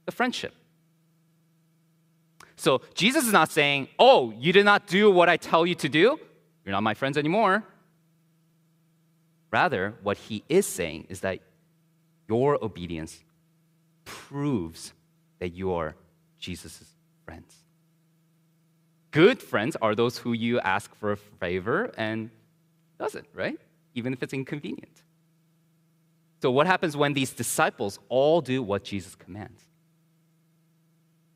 [0.06, 0.54] the friendship.
[2.56, 5.90] So Jesus is not saying, Oh, you did not do what I tell you to
[5.90, 6.20] do,
[6.66, 7.64] you're not my friends anymore.
[9.54, 11.38] Rather, what he is saying is that
[12.28, 13.24] your obedience
[14.04, 14.94] proves
[15.38, 15.94] that you are
[16.40, 16.84] Jesus'
[17.24, 17.54] friends.
[19.12, 22.32] Good friends are those who you ask for a favor and
[22.98, 23.60] does it, right?
[23.94, 25.04] Even if it's inconvenient.
[26.42, 29.62] So, what happens when these disciples all do what Jesus commands?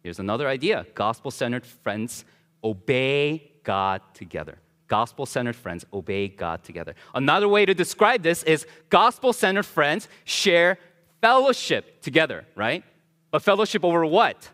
[0.02, 2.26] Here's another idea gospel centered friends
[2.64, 4.58] obey God together.
[4.88, 6.96] Gospel centered friends obey God together.
[7.14, 10.78] Another way to describe this is gospel centered friends share
[11.22, 12.84] fellowship together, right?
[13.32, 14.50] But fellowship over what?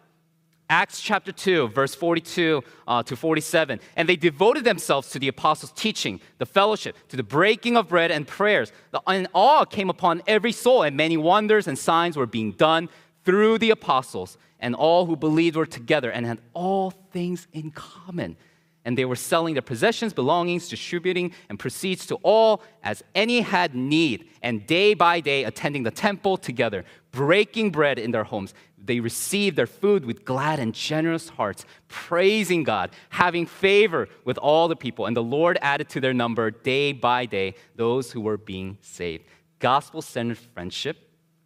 [0.69, 3.79] Acts chapter 2, verse 42 uh, to 47.
[3.95, 8.09] And they devoted themselves to the apostles' teaching, the fellowship, to the breaking of bread
[8.09, 8.71] and prayers.
[9.05, 12.89] And awe came upon every soul, and many wonders and signs were being done
[13.23, 14.37] through the apostles.
[14.59, 18.37] And all who believed were together and had all things in common
[18.85, 23.75] and they were selling their possessions, belongings, distributing, and proceeds to all as any had
[23.75, 28.53] need, and day by day attending the temple together, breaking bread in their homes.
[28.77, 34.67] They received their food with glad and generous hearts, praising God, having favor with all
[34.67, 35.05] the people.
[35.05, 39.23] And the Lord added to their number day by day those who were being saved.
[39.59, 40.97] Gospel centered friendship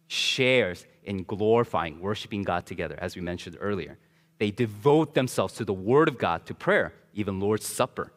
[0.08, 3.96] shares in glorifying, worshiping God together, as we mentioned earlier.
[4.38, 8.12] They devote themselves to the Word of God, to prayer, even Lord's Supper.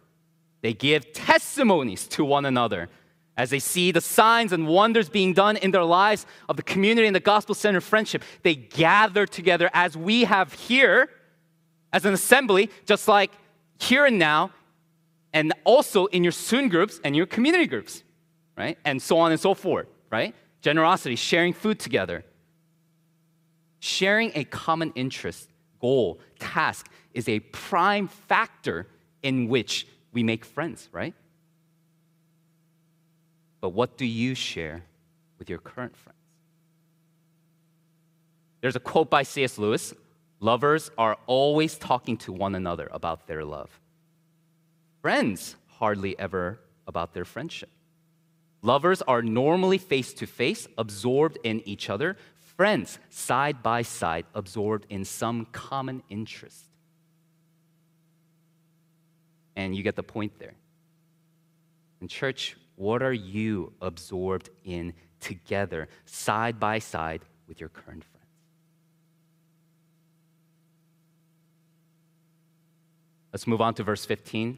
[0.62, 2.90] They give testimonies to one another
[3.36, 7.08] as they see the signs and wonders being done in their lives of the community
[7.08, 8.24] and the gospel centered friendship.
[8.44, 11.10] They gather together as we have here
[11.92, 13.32] as an assembly, just like
[13.80, 14.52] here and now,
[15.34, 18.04] and also in your soon groups and your community groups,
[18.56, 18.78] right?
[18.86, 20.36] And so on and so forth, right?
[20.62, 22.24] Generosity, sharing food together,
[23.80, 28.88] sharing a common interest goal, task is a prime factor
[29.24, 31.14] in which we make friends, right?
[33.60, 34.84] But what do you share
[35.38, 36.18] with your current friends?
[38.62, 39.58] There's a quote by C.S.
[39.58, 39.94] Lewis
[40.40, 43.70] Lovers are always talking to one another about their love.
[45.02, 47.70] Friends hardly ever about their friendship.
[48.64, 52.18] Lovers are normally face to face, absorbed in each other,
[52.58, 56.71] friends side by side, absorbed in some common interest.
[59.62, 60.56] And you get the point there.
[62.00, 68.26] And, church, what are you absorbed in together, side by side with your current friends?
[73.32, 74.58] Let's move on to verse 15.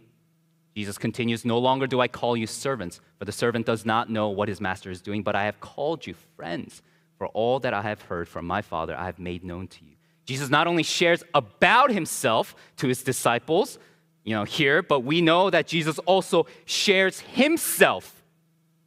[0.74, 4.30] Jesus continues, No longer do I call you servants, for the servant does not know
[4.30, 6.82] what his master is doing, but I have called you friends.
[7.18, 9.96] For all that I have heard from my Father, I have made known to you.
[10.26, 13.78] Jesus not only shares about himself to his disciples,
[14.24, 18.24] you know, here, but we know that Jesus also shares himself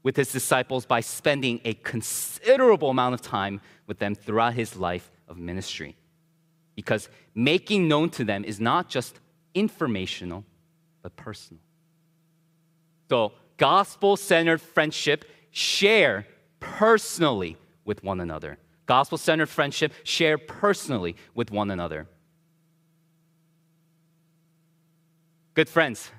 [0.03, 5.11] with his disciples by spending a considerable amount of time with them throughout his life
[5.29, 5.97] of ministry.
[6.75, 9.19] Because making known to them is not just
[9.55, 10.45] informational,
[11.03, 11.61] but personal.
[13.09, 16.27] So, gospel centered friendship, share
[16.61, 18.59] personally with one another.
[18.87, 22.07] Gospel centered friendship, share personally with one another.
[25.57, 26.13] Good friends,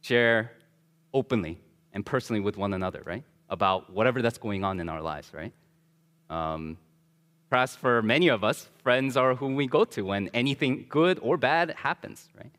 [0.00, 0.50] share
[1.14, 1.60] openly
[1.92, 3.22] and personally with one another, right?
[3.48, 5.52] About whatever that's going on in our lives, right?
[6.28, 6.76] Um,
[7.48, 11.36] perhaps for many of us, friends are whom we go to when anything good or
[11.36, 12.50] bad happens, right?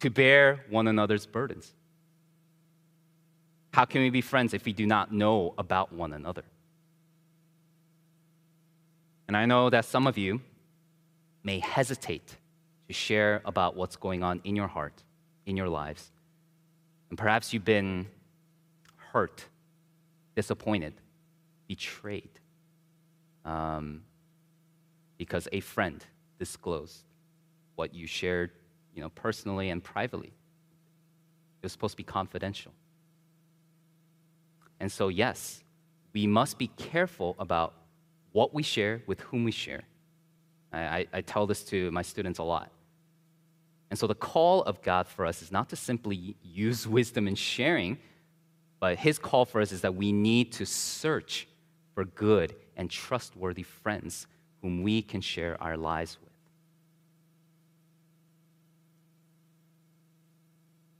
[0.00, 1.72] to bear one another's burdens.
[3.72, 6.42] How can we be friends if we do not know about one another?
[9.28, 10.40] And I know that some of you
[11.44, 12.36] may hesitate
[12.90, 15.04] to share about what's going on in your heart,
[15.46, 16.10] in your lives.
[17.08, 18.08] And perhaps you've been
[18.96, 19.44] hurt,
[20.34, 20.94] disappointed,
[21.68, 22.40] betrayed
[23.44, 24.02] um,
[25.18, 26.04] because a friend
[26.40, 27.04] disclosed
[27.76, 28.50] what you shared
[28.92, 30.32] you know, personally and privately.
[31.60, 32.72] It was supposed to be confidential.
[34.80, 35.62] And so, yes,
[36.12, 37.72] we must be careful about
[38.32, 39.82] what we share with whom we share.
[40.72, 42.72] I, I, I tell this to my students a lot.
[43.90, 47.34] And so, the call of God for us is not to simply use wisdom in
[47.34, 47.98] sharing,
[48.78, 51.48] but His call for us is that we need to search
[51.94, 54.28] for good and trustworthy friends
[54.62, 56.30] whom we can share our lives with.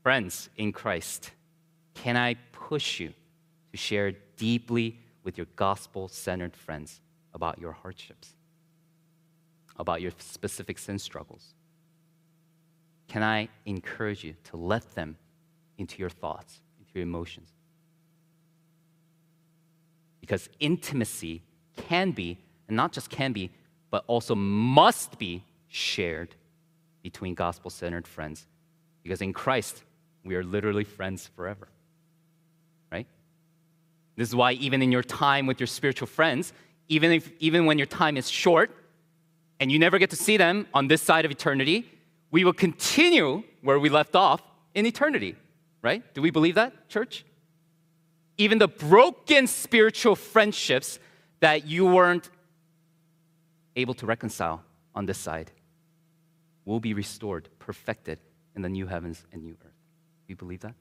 [0.03, 1.31] Friends in Christ,
[1.95, 3.13] can I push you
[3.71, 7.01] to share deeply with your gospel centered friends
[7.35, 8.35] about your hardships,
[9.77, 11.55] about your specific sin struggles?
[13.11, 15.17] Can I encourage you to let them
[15.79, 17.49] into your thoughts, into your emotions?
[20.21, 21.43] Because intimacy
[21.77, 23.51] can be, and not just can be,
[23.91, 26.37] but also must be shared
[27.03, 28.47] between gospel centered friends.
[29.03, 29.83] Because in Christ,
[30.25, 31.67] we are literally friends forever.
[32.93, 33.09] Right?
[34.15, 36.53] This is why, even in your time with your spiritual friends,
[36.89, 38.71] even, if, even when your time is short
[39.59, 41.91] and you never get to see them on this side of eternity,
[42.31, 44.43] we will continue where we left off
[44.75, 45.37] in eternity.
[45.83, 46.03] Right?
[46.15, 47.25] Do we believe that, church?
[48.37, 50.99] Even the broken spiritual friendships
[51.41, 52.29] that you weren't
[53.77, 54.63] able to reconcile
[54.95, 55.51] on this side
[56.65, 58.19] will be restored, perfected
[58.55, 59.73] in the new heavens and new earth
[60.27, 60.75] Do you believe that?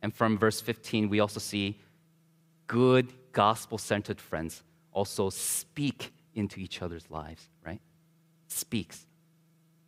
[0.00, 1.78] And from verse 15, we also see
[2.66, 7.80] good gospel centered friends also speak into each other's lives, right?
[8.48, 9.06] Speaks.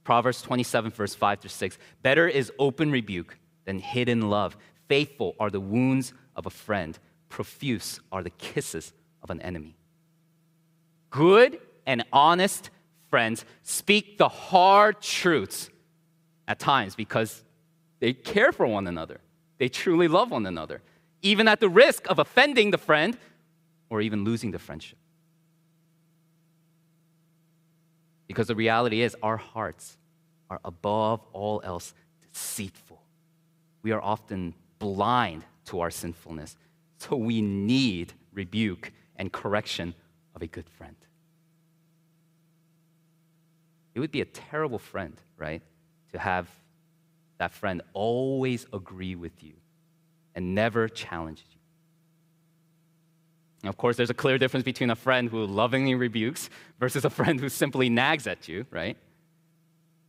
[0.04, 1.78] Proverbs 27, verse 5 through 6.
[2.02, 4.56] Better is open rebuke than hidden love.
[4.88, 9.76] Faithful are the wounds of a friend, profuse are the kisses of an enemy.
[11.10, 12.70] Good and honest
[13.08, 15.70] friends speak the hard truths
[16.46, 17.42] at times because
[18.00, 19.20] they care for one another.
[19.58, 20.82] They truly love one another,
[21.22, 23.16] even at the risk of offending the friend
[23.88, 24.98] or even losing the friendship.
[28.26, 29.96] Because the reality is, our hearts
[30.50, 31.94] are above all else
[32.32, 33.00] deceitful.
[33.82, 36.56] We are often blind to our sinfulness,
[36.98, 39.94] so we need rebuke and correction
[40.34, 40.96] of a good friend.
[43.94, 45.62] It would be a terrible friend, right?
[46.12, 46.48] To have
[47.38, 49.54] that friend always agree with you
[50.34, 51.53] and never challenge you.
[53.64, 57.40] Of course, there's a clear difference between a friend who lovingly rebukes versus a friend
[57.40, 58.96] who simply nags at you, right?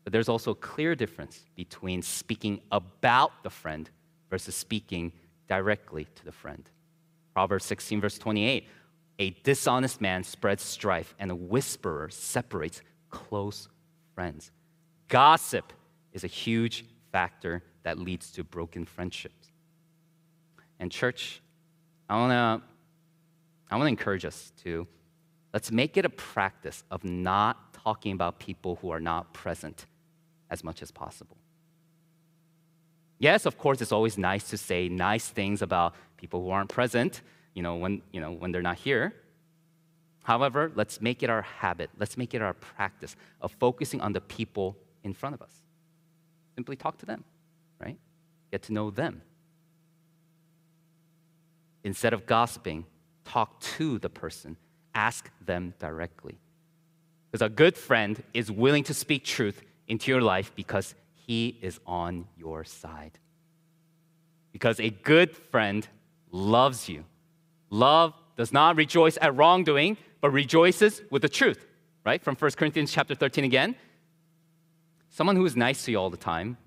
[0.03, 3.89] But there's also a clear difference between speaking about the friend
[4.29, 5.13] versus speaking
[5.47, 6.69] directly to the friend.
[7.33, 8.67] Proverbs 16, verse 28
[9.19, 13.67] A dishonest man spreads strife, and a whisperer separates close
[14.13, 14.51] friends.
[15.07, 15.73] Gossip
[16.13, 19.51] is a huge factor that leads to broken friendships.
[20.79, 21.41] And, church,
[22.09, 22.74] I want to
[23.69, 24.87] I want to encourage us to
[25.53, 29.85] let's make it a practice of not talking about people who are not present
[30.49, 31.37] as much as possible.
[33.17, 37.21] Yes, of course, it's always nice to say nice things about people who aren't present,
[37.53, 39.13] you know, when, you know, when they're not here.
[40.23, 44.21] However, let's make it our habit, let's make it our practice of focusing on the
[44.21, 45.51] people in front of us.
[46.55, 47.23] Simply talk to them,
[47.79, 47.97] right?
[48.51, 49.21] Get to know them.
[51.83, 52.85] Instead of gossiping,
[53.25, 54.57] talk to the person,
[54.93, 56.39] ask them directly.
[57.31, 61.79] Because a good friend is willing to speak truth into your life because he is
[61.85, 63.19] on your side.
[64.53, 65.85] Because a good friend
[66.31, 67.03] loves you.
[67.69, 71.65] Love does not rejoice at wrongdoing, but rejoices with the truth,
[72.05, 72.23] right?
[72.23, 73.75] From 1 Corinthians chapter 13 again.
[75.09, 76.57] Someone who is nice to you all the time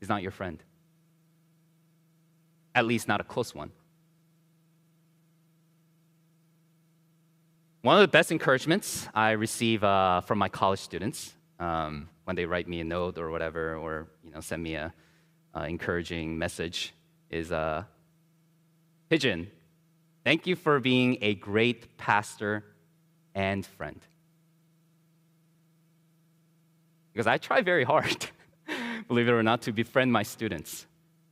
[0.00, 0.62] is not your friend.
[2.74, 3.70] At least not a close one.
[7.82, 12.46] One of the best encouragements I receive uh, from my college students um, when they
[12.46, 14.94] write me a note or whatever, or you know, send me a
[15.54, 16.94] uh, encouraging message,
[17.28, 17.82] is uh,
[19.10, 19.48] P John,
[20.24, 22.64] Thank you for being a great pastor
[23.34, 24.00] and friend.
[27.12, 28.26] because I try very hard,
[29.08, 30.86] believe it or not, to befriend my students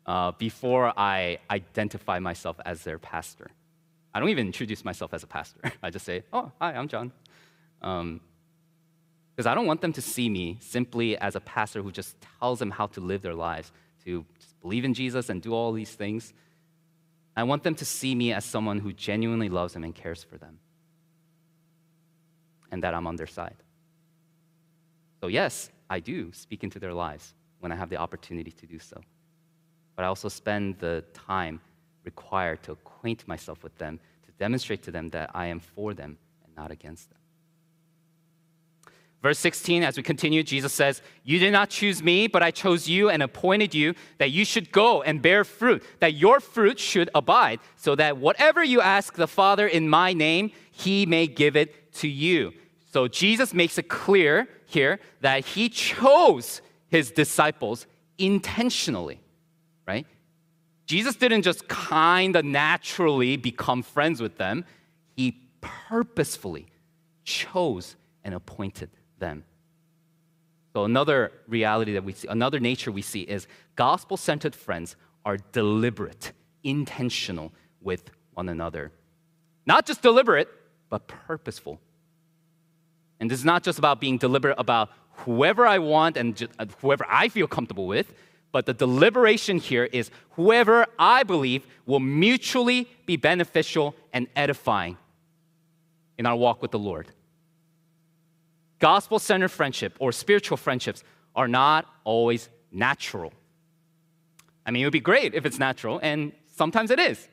[0.07, 3.51] uh, before I identify myself as their pastor.
[4.13, 5.61] I don't even introduce myself as a pastor.
[5.83, 7.13] I just say, oh, hi, I'm John.
[7.83, 8.21] Um,
[9.35, 12.59] because I don't want them to see me simply as a pastor who just tells
[12.59, 13.73] them how to live their lives,
[14.05, 14.25] to
[14.61, 16.35] believe in Jesus and do all these things.
[17.37, 20.37] I want them to see me as someone who genuinely loves them and cares for
[20.37, 20.59] them,
[22.71, 23.57] and that I'm on their side.
[25.21, 28.79] So, yes, I do speak into their lives when I have the opportunity to do
[28.79, 29.01] so.
[29.97, 31.61] But I also spend the time
[32.11, 36.13] required to acquaint myself with them, to demonstrate to them that I am for them
[36.45, 37.19] and not against them.
[39.23, 42.89] Verse 16, as we continue, Jesus says, You did not choose me, but I chose
[42.89, 47.11] you and appointed you that you should go and bear fruit, that your fruit should
[47.15, 51.93] abide, so that whatever you ask the Father in my name, he may give it
[52.01, 52.53] to you.
[52.93, 57.87] So Jesus makes it clear here that he chose his disciples
[58.19, 59.21] intentionally,
[59.87, 60.07] right?
[60.91, 64.65] Jesus didn't just kind of naturally become friends with them,
[65.15, 66.67] he purposefully
[67.23, 69.45] chose and appointed them.
[70.73, 75.37] So, another reality that we see, another nature we see is gospel centered friends are
[75.53, 76.33] deliberate,
[76.65, 78.91] intentional with one another.
[79.67, 80.49] Not just deliberate,
[80.89, 81.79] but purposeful.
[83.21, 87.07] And this is not just about being deliberate about whoever I want and uh, whoever
[87.09, 88.13] I feel comfortable with,
[88.53, 94.97] but the deliberation here is whoever I believe will mutually be beneficial and edifying
[96.19, 97.07] in our walk with the Lord.
[98.79, 101.05] Gospel centered friendship or spiritual friendships
[101.37, 103.33] are not always natural.
[104.67, 107.29] I mean, it would be great if it's natural, and sometimes it is.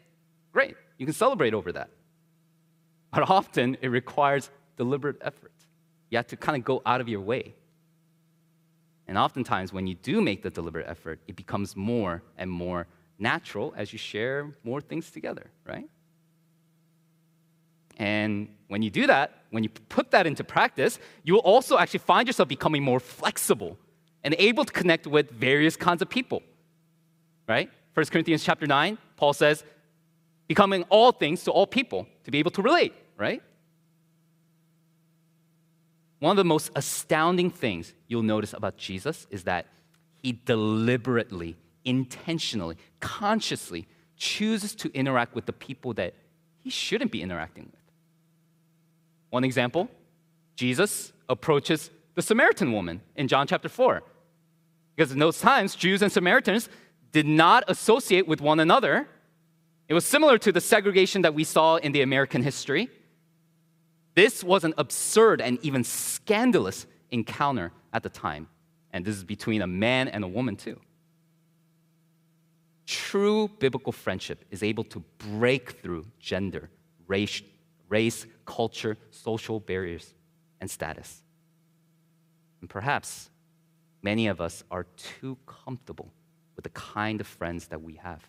[0.52, 0.76] Great.
[0.98, 1.90] You can celebrate over that.
[3.12, 5.52] But often it requires deliberate effort.
[6.10, 7.54] You have to kind of go out of your way.
[9.08, 12.88] And oftentimes, when you do make the deliberate effort, it becomes more and more
[13.18, 15.90] natural as you share more things together, right?
[17.98, 22.00] And when you do that, when you put that into practice, you will also actually
[22.00, 23.78] find yourself becoming more flexible
[24.24, 26.44] and able to connect with various kinds of people.
[27.48, 27.70] Right?
[27.94, 29.64] 1 Corinthians chapter 9, Paul says,
[30.48, 33.42] becoming all things to all people to be able to relate, right?
[36.20, 39.68] One of the most astounding things you'll notice about Jesus is that
[40.22, 41.56] he deliberately,
[41.86, 43.88] intentionally, consciously
[44.18, 46.16] chooses to interact with the people that
[46.64, 47.82] he shouldn't be interacting with.
[49.30, 49.90] One example
[50.56, 54.02] Jesus approaches the Samaritan woman in John chapter 4.
[54.96, 56.68] Because in those times, Jews and Samaritans
[57.12, 59.08] did not associate with one another.
[59.88, 62.90] It was similar to the segregation that we saw in the American history.
[64.18, 68.48] This was an absurd and even scandalous encounter at the time.
[68.92, 70.80] And this is between a man and a woman, too.
[72.88, 76.72] True biblical friendship is able to break through gender,
[77.06, 77.44] race,
[77.90, 80.16] race, culture, social barriers,
[80.62, 81.22] and status.
[82.62, 83.30] And perhaps
[84.02, 86.12] many of us are too comfortable
[86.56, 88.28] with the kind of friends that we have.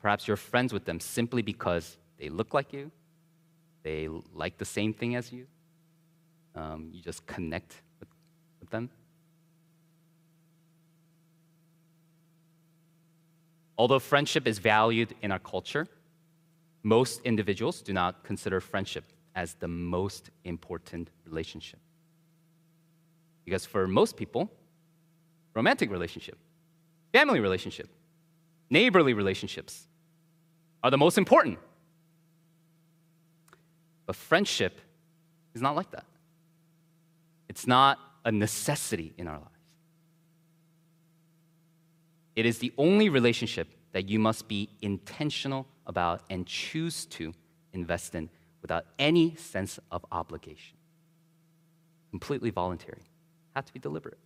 [0.00, 2.90] Perhaps you're friends with them simply because they look like you,
[3.82, 5.46] they like the same thing as you.
[6.54, 8.08] Um, you just connect with,
[8.60, 8.90] with them.
[13.78, 15.88] Although friendship is valued in our culture,
[16.82, 19.04] most individuals do not consider friendship
[19.34, 21.80] as the most important relationship.
[23.44, 24.50] Because for most people,
[25.54, 26.38] romantic relationship,
[27.12, 27.88] family relationship,
[28.70, 29.86] neighborly relationships
[30.82, 31.58] are the most important.
[34.06, 34.80] But friendship
[35.54, 36.06] is not like that.
[37.48, 39.48] It's not a necessity in our lives.
[42.34, 47.34] It is the only relationship that you must be intentional about and choose to
[47.72, 48.30] invest in
[48.62, 50.76] without any sense of obligation.
[52.10, 53.02] Completely voluntary.
[53.54, 54.18] Have to be deliberate.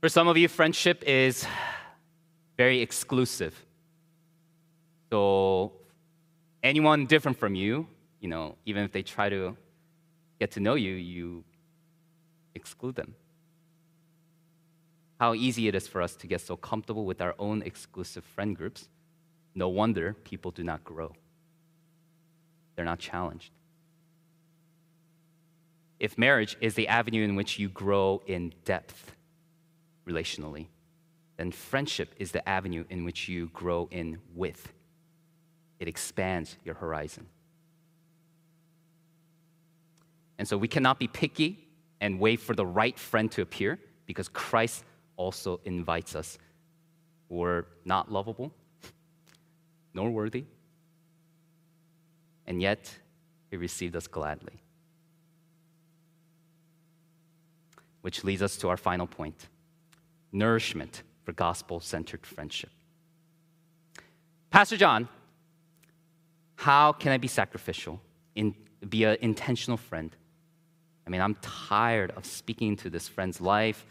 [0.00, 1.46] For some of you, friendship is
[2.56, 3.65] very exclusive.
[5.16, 5.72] So
[6.62, 7.86] anyone different from you,
[8.20, 9.56] you know, even if they try to
[10.38, 11.42] get to know you, you
[12.54, 13.14] exclude them.
[15.18, 18.54] How easy it is for us to get so comfortable with our own exclusive friend
[18.54, 18.90] groups.
[19.54, 21.14] No wonder people do not grow.
[22.74, 23.52] They're not challenged.
[25.98, 29.16] If marriage is the avenue in which you grow in depth
[30.06, 30.66] relationally,
[31.38, 34.74] then friendship is the avenue in which you grow in width
[35.78, 37.26] it expands your horizon.
[40.38, 41.68] And so we cannot be picky
[42.00, 44.84] and wait for the right friend to appear because Christ
[45.16, 46.38] also invites us.
[47.28, 48.52] We're not lovable,
[49.94, 50.44] nor worthy,
[52.46, 52.94] and yet
[53.50, 54.60] he received us gladly.
[58.02, 59.48] Which leads us to our final point
[60.32, 62.70] nourishment for gospel centered friendship.
[64.50, 65.08] Pastor John,
[66.56, 68.00] how can I be sacrificial,
[68.34, 68.54] in,
[68.88, 70.14] be an intentional friend?
[71.06, 73.86] I mean, I'm tired of speaking to this friend's life.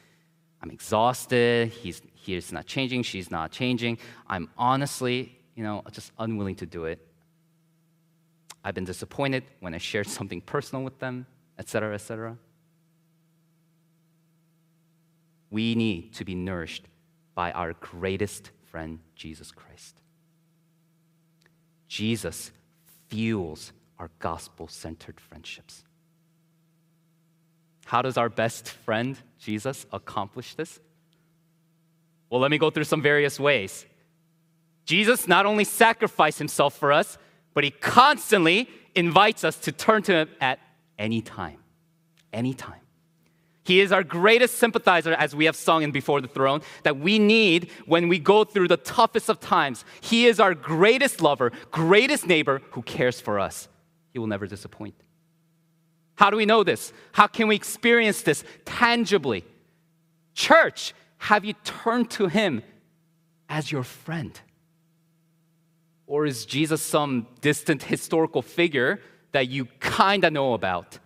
[0.61, 1.69] I'm exhausted.
[1.69, 3.03] He's, he's not changing.
[3.03, 3.99] She's not changing.
[4.27, 6.99] I'm honestly, you know, just unwilling to do it.
[8.63, 11.27] I've been disappointed when I shared something personal with them,
[11.59, 12.37] etc., etc.
[15.51, 16.85] We need to be nourished
[17.35, 20.01] by our greatest friend, Jesus Christ.
[21.87, 22.51] Jesus
[23.07, 25.83] fuels our gospel centered friendships.
[27.85, 30.79] How does our best friend, Jesus, accomplish this?
[32.29, 33.85] Well, let me go through some various ways.
[34.85, 37.17] Jesus not only sacrificed himself for us,
[37.53, 40.59] but he constantly invites us to turn to him at
[40.97, 41.59] any time.
[42.33, 42.84] Any time.
[43.65, 47.17] He is our greatest sympathizer, as we have sung in Before the Throne, that we
[47.17, 49.83] need when we go through the toughest of times.
[50.01, 53.67] He is our greatest lover, greatest neighbor who cares for us.
[54.13, 54.93] He will never disappoint.
[56.13, 56.93] How do we know this?
[57.11, 59.43] How can we experience this tangibly?
[60.35, 62.61] Church, have you turned to Him
[63.49, 64.39] as your friend?
[66.05, 68.99] Or is Jesus some distant historical figure
[69.31, 70.99] that you kind of know about?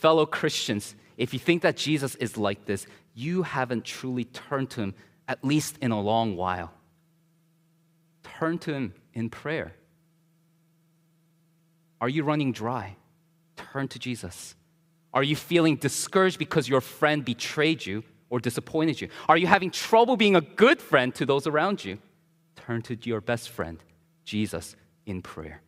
[0.00, 4.80] Fellow Christians, if you think that Jesus is like this, you haven't truly turned to
[4.80, 4.94] him,
[5.26, 6.72] at least in a long while.
[8.22, 9.72] Turn to him in prayer.
[12.00, 12.96] Are you running dry?
[13.56, 14.54] Turn to Jesus.
[15.12, 19.08] Are you feeling discouraged because your friend betrayed you or disappointed you?
[19.28, 21.98] Are you having trouble being a good friend to those around you?
[22.54, 23.78] Turn to your best friend,
[24.24, 24.76] Jesus,
[25.06, 25.62] in prayer.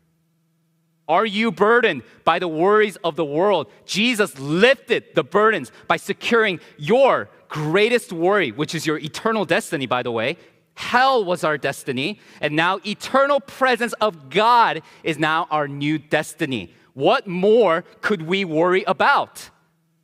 [1.10, 3.66] Are you burdened by the worries of the world?
[3.84, 10.04] Jesus lifted the burdens by securing your greatest worry, which is your eternal destiny, by
[10.04, 10.36] the way.
[10.74, 16.72] Hell was our destiny, and now eternal presence of God is now our new destiny.
[16.94, 19.50] What more could we worry about?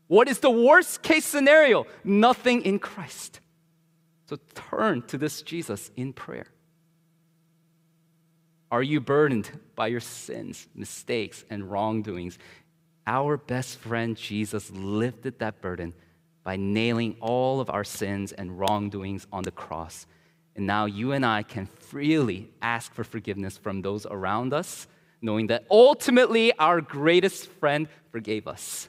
[0.09, 1.87] What is the worst case scenario?
[2.03, 3.39] Nothing in Christ.
[4.29, 6.49] So turn to this Jesus in prayer.
[8.71, 12.39] Are you burdened by your sins, mistakes, and wrongdoings?
[13.07, 15.95] Our best friend Jesus lifted that burden
[16.43, 20.07] by nailing all of our sins and wrongdoings on the cross.
[20.57, 24.89] And now you and I can freely ask for forgiveness from those around us,
[25.23, 28.89] knowing that ultimately our greatest friend forgave us,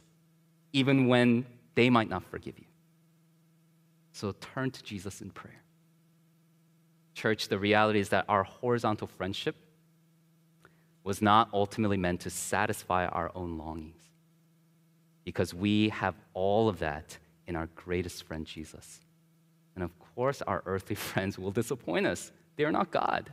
[0.73, 2.65] even when they might not forgive you.
[4.13, 5.61] So turn to Jesus in prayer.
[7.13, 9.55] Church, the reality is that our horizontal friendship
[11.07, 14.01] was not ultimately meant to satisfy our own longings.
[15.23, 18.99] Because we have all of that in our greatest friend, Jesus.
[19.73, 22.33] And of course, our earthly friends will disappoint us.
[22.57, 23.31] They are not God,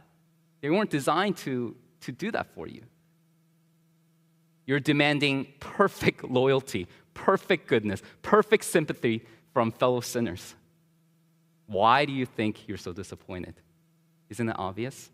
[0.61, 2.83] they weren't designed to, to do that for you.
[4.66, 10.55] You're demanding perfect loyalty, perfect goodness, perfect sympathy from fellow sinners.
[11.66, 13.57] Why do you think you're so disappointed?
[14.31, 15.11] Isn't it obvious?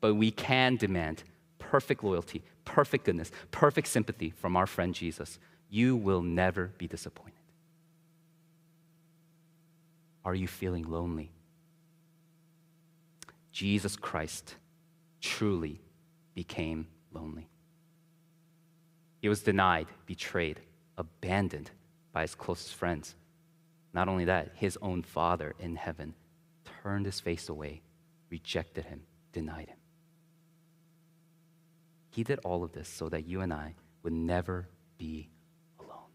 [0.00, 1.22] But we can demand
[1.58, 5.38] perfect loyalty, perfect goodness, perfect sympathy from our friend Jesus,
[5.68, 7.34] you will never be disappointed.
[10.24, 11.30] Are you feeling lonely?
[13.52, 14.56] Jesus Christ
[15.20, 15.80] truly
[16.34, 17.48] became lonely.
[19.20, 20.60] He was denied, betrayed,
[20.98, 21.70] abandoned
[22.12, 23.14] by his closest friends.
[23.94, 26.14] Not only that, his own Father in heaven
[26.82, 27.82] turned his face away,
[28.30, 29.02] rejected him,
[29.32, 29.78] denied him.
[32.16, 35.28] He did all of this so that you and I would never be
[35.78, 36.08] alone.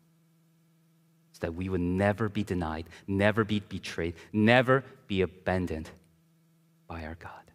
[1.34, 5.92] So that we would never be denied, never be betrayed, never be abandoned
[6.88, 7.52] by our God.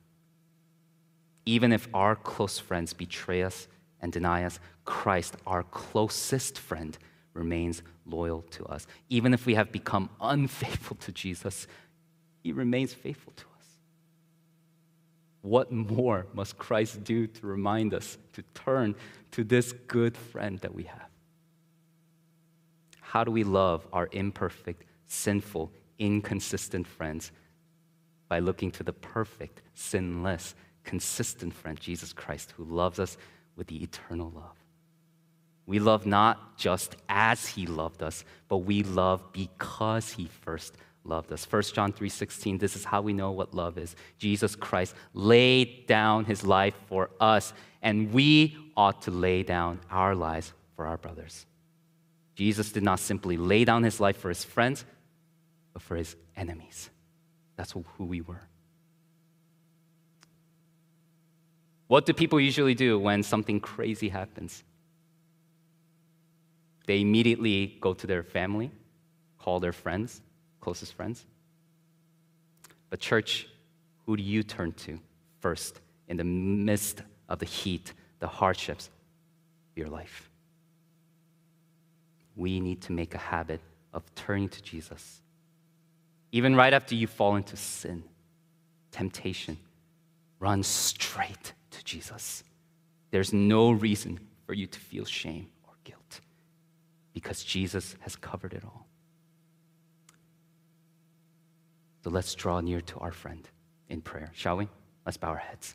[1.45, 3.67] Even if our close friends betray us
[4.01, 6.97] and deny us, Christ, our closest friend,
[7.35, 8.87] remains loyal to us.
[9.09, 11.67] Even if we have become unfaithful to Jesus,
[12.45, 13.56] he remains faithful to us.
[15.47, 18.97] What more must Christ do to remind us to turn
[19.31, 21.09] to this good friend that we have?
[23.01, 25.71] How do we love our imperfect, sinful,
[26.01, 27.31] inconsistent friends?
[28.29, 33.17] By looking to the perfect, sinless, consistent friend, Jesus Christ, who loves us
[33.55, 34.57] with the eternal love.
[35.65, 40.75] We love not just as he loved us, but we love because he first
[41.09, 41.45] loved us.
[41.45, 43.97] 1 John 3:16 this is how we know what love is.
[44.19, 47.53] Jesus Christ laid down his life for us
[47.83, 51.47] and we ought to lay down our lives for our brothers.
[52.35, 54.85] Jesus did not simply lay down his life for his friends,
[55.73, 56.91] but for his enemies.
[57.57, 58.43] That's who we were.
[61.87, 64.65] What do people usually do when something crazy happens?
[66.87, 68.71] They immediately go to their family,
[69.39, 70.21] call their friends,
[70.67, 71.25] closest friends.
[72.91, 73.47] But, church,
[74.05, 74.99] who do you turn to
[75.39, 78.91] first in the midst of the heat, the hardships
[79.71, 80.29] of your life?
[82.35, 83.61] We need to make a habit
[83.93, 85.23] of turning to Jesus.
[86.33, 88.03] Even right after you fall into sin,
[88.91, 89.57] temptation,
[90.41, 92.43] run straight to Jesus.
[93.12, 96.21] There's no reason for you to feel shame or guilt
[97.14, 98.89] because Jesus has covered it all.
[102.07, 103.43] So let's draw near to our friend
[103.89, 104.69] in prayer, shall we?
[105.05, 105.75] Let's bow our heads.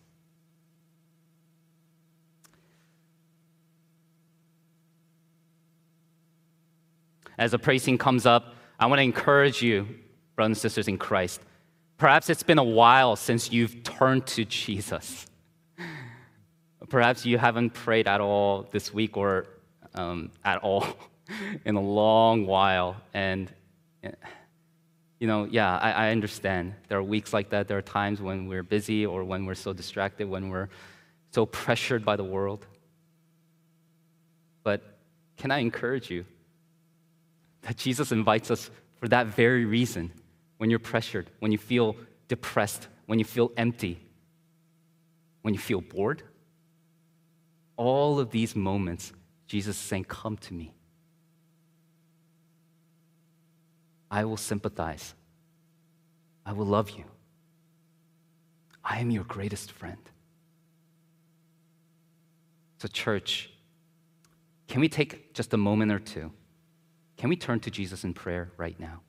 [7.38, 9.86] As the praise team comes up, I want to encourage you,
[10.38, 11.42] brothers and sisters in Christ.
[11.98, 15.28] Perhaps it's been a while since you've turned to Jesus.
[16.88, 19.48] Perhaps you haven't prayed at all this week or
[19.96, 20.88] um, at all
[21.66, 22.96] in a long while.
[23.14, 23.52] And,
[25.22, 26.74] you know, yeah, I, I understand.
[26.88, 27.68] There are weeks like that.
[27.68, 30.68] There are times when we're busy or when we're so distracted, when we're
[31.30, 32.66] so pressured by the world.
[34.64, 34.82] But
[35.38, 36.26] can I encourage you
[37.62, 40.12] that Jesus invites us for that very reason
[40.58, 41.96] when you're pressured, when you feel
[42.28, 44.00] depressed, when you feel empty,
[45.44, 46.24] when you feel bored?
[47.78, 49.14] All of these moments,
[49.46, 50.74] Jesus is saying, Come to me.
[54.12, 55.16] I will sympathize.
[56.45, 57.05] I will love you.
[58.84, 59.97] I am your greatest friend.
[62.80, 63.49] So, church,
[64.68, 66.32] can we take just a moment or two?
[67.18, 68.99] Can we turn to Jesus in prayer right now?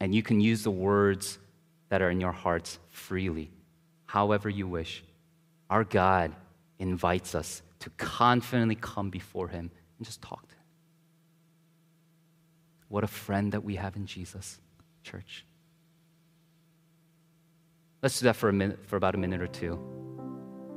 [0.00, 1.38] And you can use the words
[1.88, 3.50] that are in your hearts freely,
[4.06, 5.04] however you wish.
[5.70, 6.34] Our God
[6.78, 10.47] invites us to confidently come before Him and just talk.
[12.88, 14.58] What a friend that we have in Jesus,
[15.02, 15.44] church.
[18.02, 19.72] Let's do that for, a minute, for about a minute or two.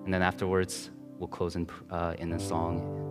[0.05, 0.89] And then afterwards,
[1.20, 3.11] we'll close in, uh, in a song.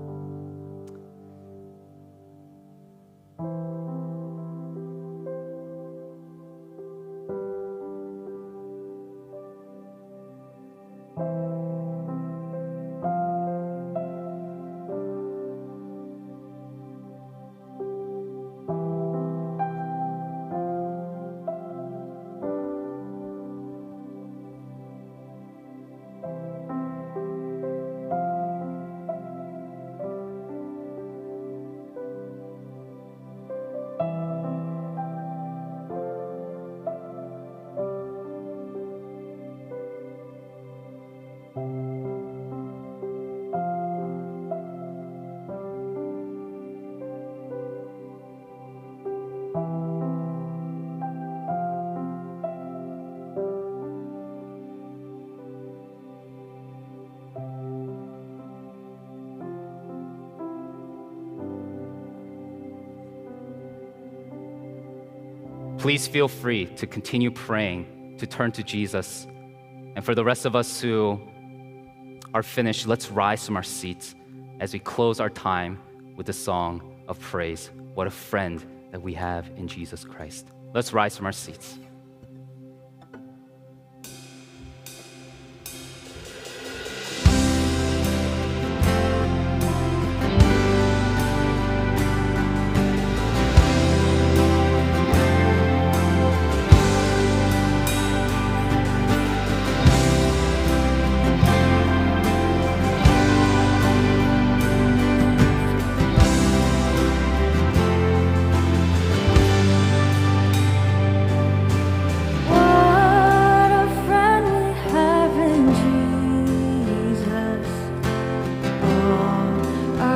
[65.81, 69.27] Please feel free to continue praying, to turn to Jesus.
[69.97, 71.19] And for the rest of us who
[72.35, 74.15] are finished, let's rise from our seats
[74.61, 75.79] as we close our time
[76.17, 77.71] with the song of praise.
[77.95, 80.49] What a friend that we have in Jesus Christ.
[80.75, 81.79] Let's rise from our seats.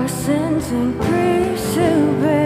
[0.04, 2.43] Everything to God in prayer.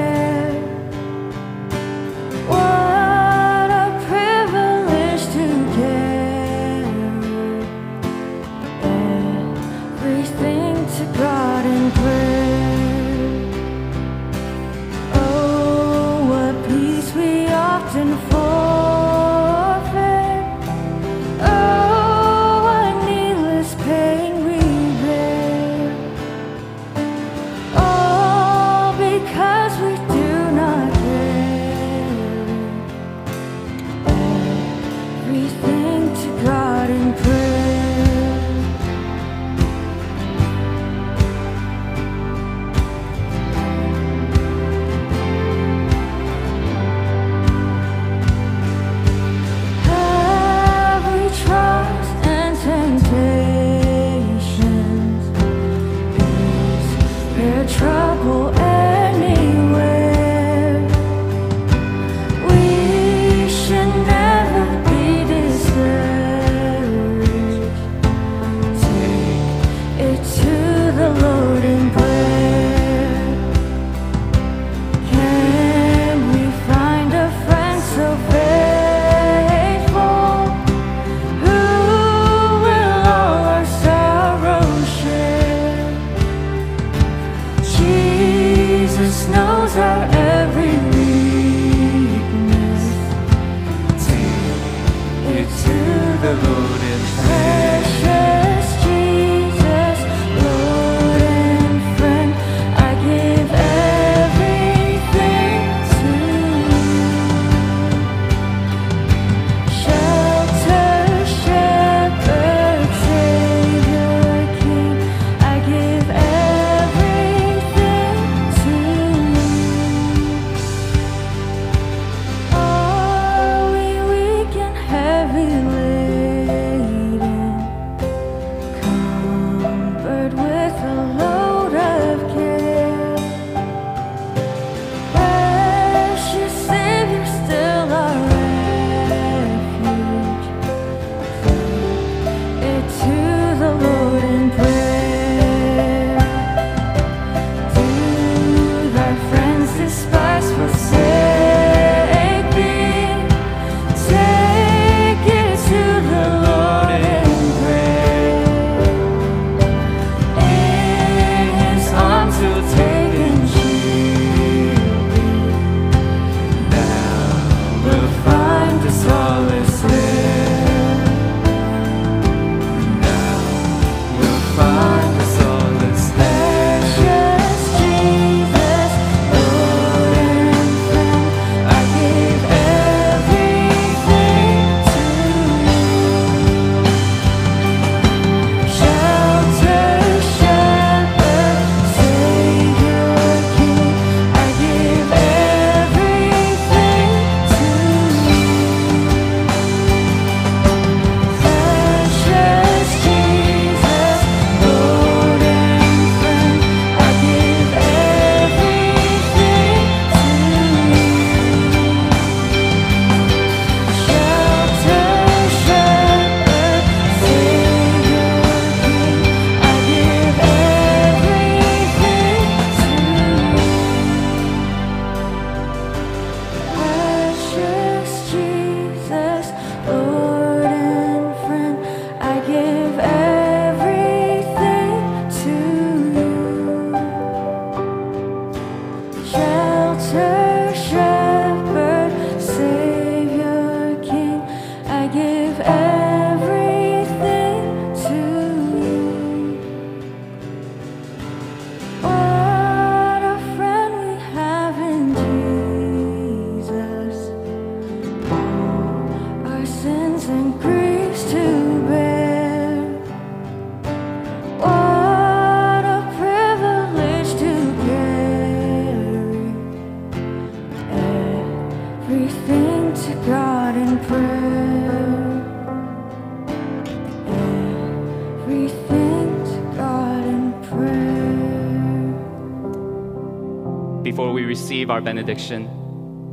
[284.49, 285.67] receive our benediction,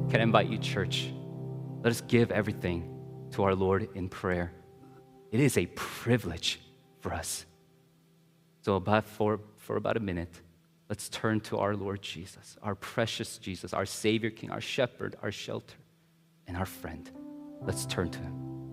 [0.09, 1.11] can I invite you, church?
[1.83, 2.89] Let us give everything
[3.31, 4.53] to our Lord in prayer.
[5.31, 6.61] It is a privilege
[7.01, 7.45] for us.
[8.61, 10.33] So, about for, for about a minute,
[10.87, 15.31] let's turn to our Lord Jesus, our precious Jesus, our Savior King, our shepherd, our
[15.31, 15.75] shelter,
[16.47, 17.11] and our friend.
[17.63, 18.64] Let's turn to him.